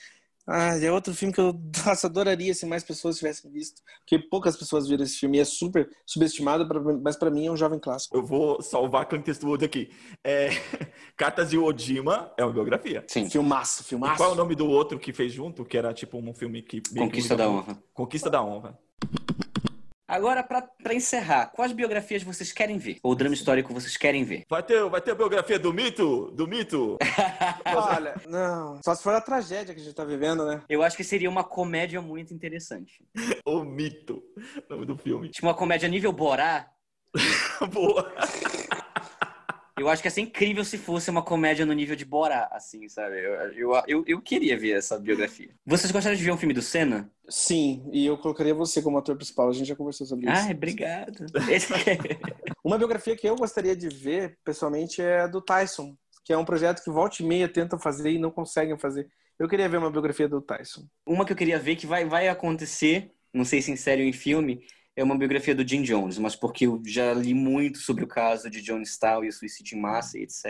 [0.47, 3.81] Ah, é outro filme que eu nossa, adoraria se mais pessoas tivessem visto.
[3.99, 5.37] Porque poucas pessoas viram esse filme.
[5.37, 8.15] E é super subestimado, pra- mas pra mim é um jovem clássico.
[8.15, 9.89] Eu vou salvar Clint Eastwood aqui.
[10.23, 10.49] É,
[11.17, 13.03] Cartas de Odima é uma biografia.
[13.07, 13.27] Sim.
[13.29, 14.17] Filmaço, E filmaço.
[14.17, 15.65] qual é o nome do outro que fez junto?
[15.65, 17.83] Que era tipo um filme que Conquista da Honra.
[17.93, 18.77] Conquista da Honra.
[20.07, 22.99] Agora, pra, pra encerrar, quais biografias vocês querem ver?
[23.01, 24.45] Ou drama histórico vocês querem ver?
[24.47, 26.29] Vai ter, vai ter a biografia do mito?
[26.31, 26.97] Do mito?
[27.65, 28.79] Olha, não.
[28.83, 30.61] Só se for a tragédia que a gente tá vivendo, né?
[30.69, 33.03] Eu acho que seria uma comédia muito interessante.
[33.45, 34.21] o mito.
[34.69, 35.29] Nome do filme.
[35.29, 36.67] Tipo uma comédia nível Borá.
[37.71, 38.13] Boa.
[39.77, 42.87] Eu acho que ia ser incrível se fosse uma comédia no nível de Borá, assim,
[42.87, 43.17] sabe?
[43.19, 45.49] Eu, eu, eu, eu queria ver essa biografia.
[45.65, 47.11] Vocês gostariam de ver um filme do Senna?
[47.27, 49.49] Sim, e eu colocaria você como ator principal.
[49.49, 50.45] A gente já conversou sobre isso.
[50.45, 51.25] Ai, obrigado.
[51.51, 51.73] Esse-
[52.63, 56.45] Uma biografia que eu gostaria de ver, pessoalmente, é a do Tyson, que é um
[56.45, 59.09] projeto que volta e meia tentam fazer e não conseguem fazer.
[59.37, 60.87] Eu queria ver uma biografia do Tyson.
[61.05, 64.07] Uma que eu queria ver que vai, vai acontecer, não sei se em série ou
[64.07, 64.65] em filme,
[64.95, 68.49] é uma biografia do Jim Jones, mas porque eu já li muito sobre o caso
[68.49, 70.45] de John Stahl e o suicídio em massa e etc.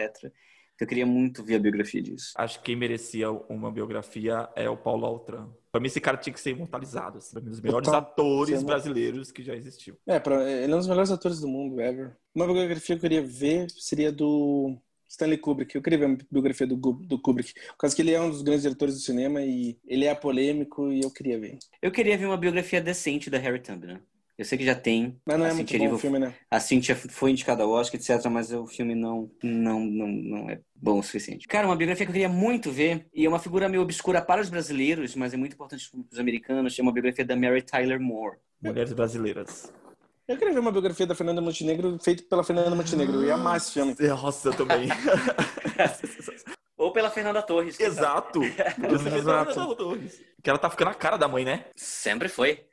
[0.76, 2.34] Então eu queria muito ver a biografia disso.
[2.36, 5.48] Acho que quem merecia uma biografia é o Paulo Altran.
[5.72, 7.18] Pra mim, esse cara tinha que ser imortalizado.
[7.18, 7.32] Assim.
[7.32, 8.02] Pra mim, um dos melhores Total.
[8.02, 8.66] atores Sim.
[8.66, 9.98] brasileiros que já existiu.
[10.06, 12.16] É, pra- ele é um dos melhores atores do mundo, ever.
[12.34, 14.78] Uma biografia que eu queria ver seria do
[15.10, 15.74] Stanley Kubrick.
[15.76, 17.54] Eu queria ver uma biografia do, do Kubrick.
[17.54, 20.92] Por causa que ele é um dos grandes diretores do cinema e ele é polêmico
[20.92, 21.58] e eu queria ver.
[21.82, 24.00] Eu queria ver uma biografia decente da Harry Tubman.
[24.38, 25.18] Eu sei que já tem.
[25.26, 26.34] Mas não é muito bom o filme, né?
[26.52, 30.60] A Cynthia foi indicada ao Oscar, etc., mas o filme não, não, não, não é
[30.76, 31.48] bom o suficiente.
[31.48, 34.42] Cara, uma biografia que eu queria muito ver, e é uma figura meio obscura para
[34.42, 38.00] os brasileiros, mas é muito importante para os americanos, é uma biografia da Mary Tyler
[38.00, 38.38] Moore.
[38.62, 39.72] Mulheres brasileiras.
[40.28, 43.16] Eu queria ver uma biografia da Fernanda Montenegro feita pela Fernanda Montenegro.
[43.16, 43.96] Eu ia amar esse filme.
[44.00, 44.90] Nossa, eu também.
[46.76, 47.80] Ou pela Fernanda Torres.
[47.80, 48.42] Exato.
[48.44, 49.54] Exato.
[49.54, 50.22] Fernanda Torres.
[50.44, 51.66] Que ela tá ficando a cara da mãe, né?
[51.76, 52.66] Sempre foi.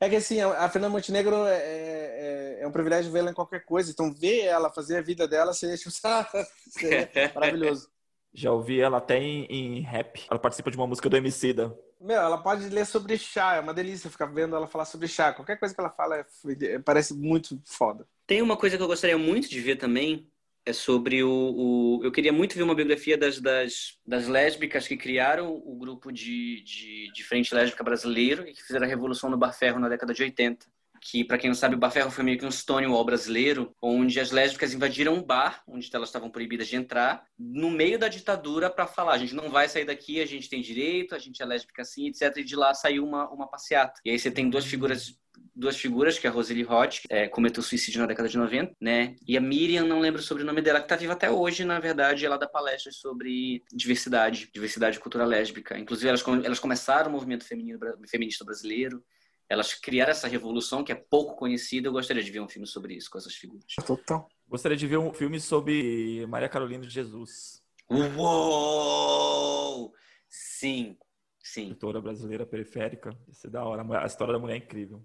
[0.00, 3.90] É que assim, a Fernanda Montenegro é, é, é um privilégio vê-la em qualquer coisa.
[3.90, 5.90] Então, ver ela fazer a vida dela seria, tipo,
[6.70, 7.90] seria maravilhoso.
[8.32, 10.24] Já ouvi ela até em, em rap.
[10.30, 11.76] Ela participa de uma música do Emicida.
[12.00, 13.56] Meu, ela pode ler sobre chá.
[13.56, 15.34] É uma delícia ficar vendo ela falar sobre chá.
[15.34, 16.24] Qualquer coisa que ela fala é-
[16.62, 18.06] é- parece muito foda.
[18.26, 20.30] Tem uma coisa que eu gostaria muito de ver também,
[20.64, 24.96] é sobre o, o, Eu queria muito ver uma biografia das, das, das lésbicas que
[24.96, 29.38] criaram o grupo de, de, de frente lésbica brasileiro e que fizeram a revolução no
[29.38, 30.66] Bar Ferro na década de 80
[31.00, 34.20] que, para quem não sabe, o Bar Ferro foi meio que um Stonewall brasileiro, onde
[34.20, 38.68] as lésbicas invadiram um bar, onde elas estavam proibidas de entrar, no meio da ditadura,
[38.68, 41.46] para falar: a gente não vai sair daqui, a gente tem direito, a gente é
[41.46, 42.36] lésbica assim, etc.
[42.36, 44.00] E de lá saiu uma, uma passeata.
[44.04, 45.18] E aí você tem duas figuras
[45.54, 48.74] duas figuras, que é a Rosalie Hott, que é, cometeu suicídio na década de 90,
[48.80, 49.16] né?
[49.26, 51.78] E a Miriam, não lembro sobre o nome dela, que tá viva até hoje, na
[51.78, 55.78] verdade, ela dá palestras sobre diversidade, diversidade cultural lésbica.
[55.78, 57.78] Inclusive, elas, elas começaram o movimento feminino,
[58.08, 59.02] feminista brasileiro,
[59.50, 61.88] elas criaram essa revolução que é pouco conhecida.
[61.88, 63.64] Eu gostaria de ver um filme sobre isso, com essas figuras.
[63.84, 64.28] Total.
[64.48, 67.60] Gostaria de ver um filme sobre Maria Carolina de Jesus.
[67.90, 69.92] Uou!
[70.28, 70.96] Sim,
[71.42, 71.62] sim.
[71.62, 73.10] Escritora brasileira periférica.
[73.28, 73.84] Isso é da hora.
[74.00, 75.04] A história da mulher é incrível.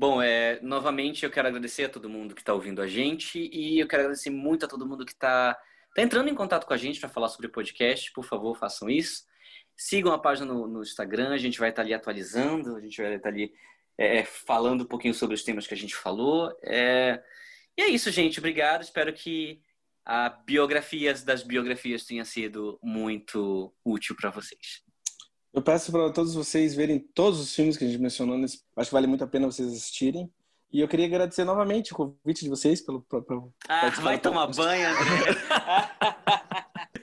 [0.00, 3.78] Bom, é, novamente eu quero agradecer a todo mundo que está ouvindo a gente e
[3.78, 5.52] eu quero agradecer muito a todo mundo que está
[5.94, 8.10] tá entrando em contato com a gente para falar sobre podcast.
[8.14, 9.26] Por favor, façam isso.
[9.76, 13.14] Sigam a página no, no Instagram, a gente vai estar ali atualizando, a gente vai
[13.14, 13.52] estar ali
[13.98, 16.50] é, é, falando um pouquinho sobre os temas que a gente falou.
[16.64, 17.22] É...
[17.76, 18.38] E é isso, gente.
[18.38, 18.80] Obrigado.
[18.80, 19.60] Espero que
[20.02, 24.82] a biografias das biografias tenha sido muito útil para vocês.
[25.52, 28.38] Eu peço para todos vocês verem todos os filmes que a gente mencionou.
[28.38, 28.62] Nesse...
[28.76, 30.30] Acho que vale muito a pena vocês assistirem.
[30.72, 33.02] E eu queria agradecer novamente o convite de vocês pelo.
[33.02, 35.36] pelo ah, vai tomar banho, André.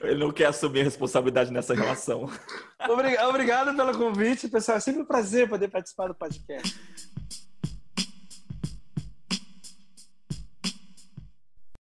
[0.02, 2.30] Ele não quer assumir a responsabilidade nessa relação.
[3.28, 4.78] Obrigado pelo convite, pessoal.
[4.78, 6.80] É sempre um prazer poder participar do podcast.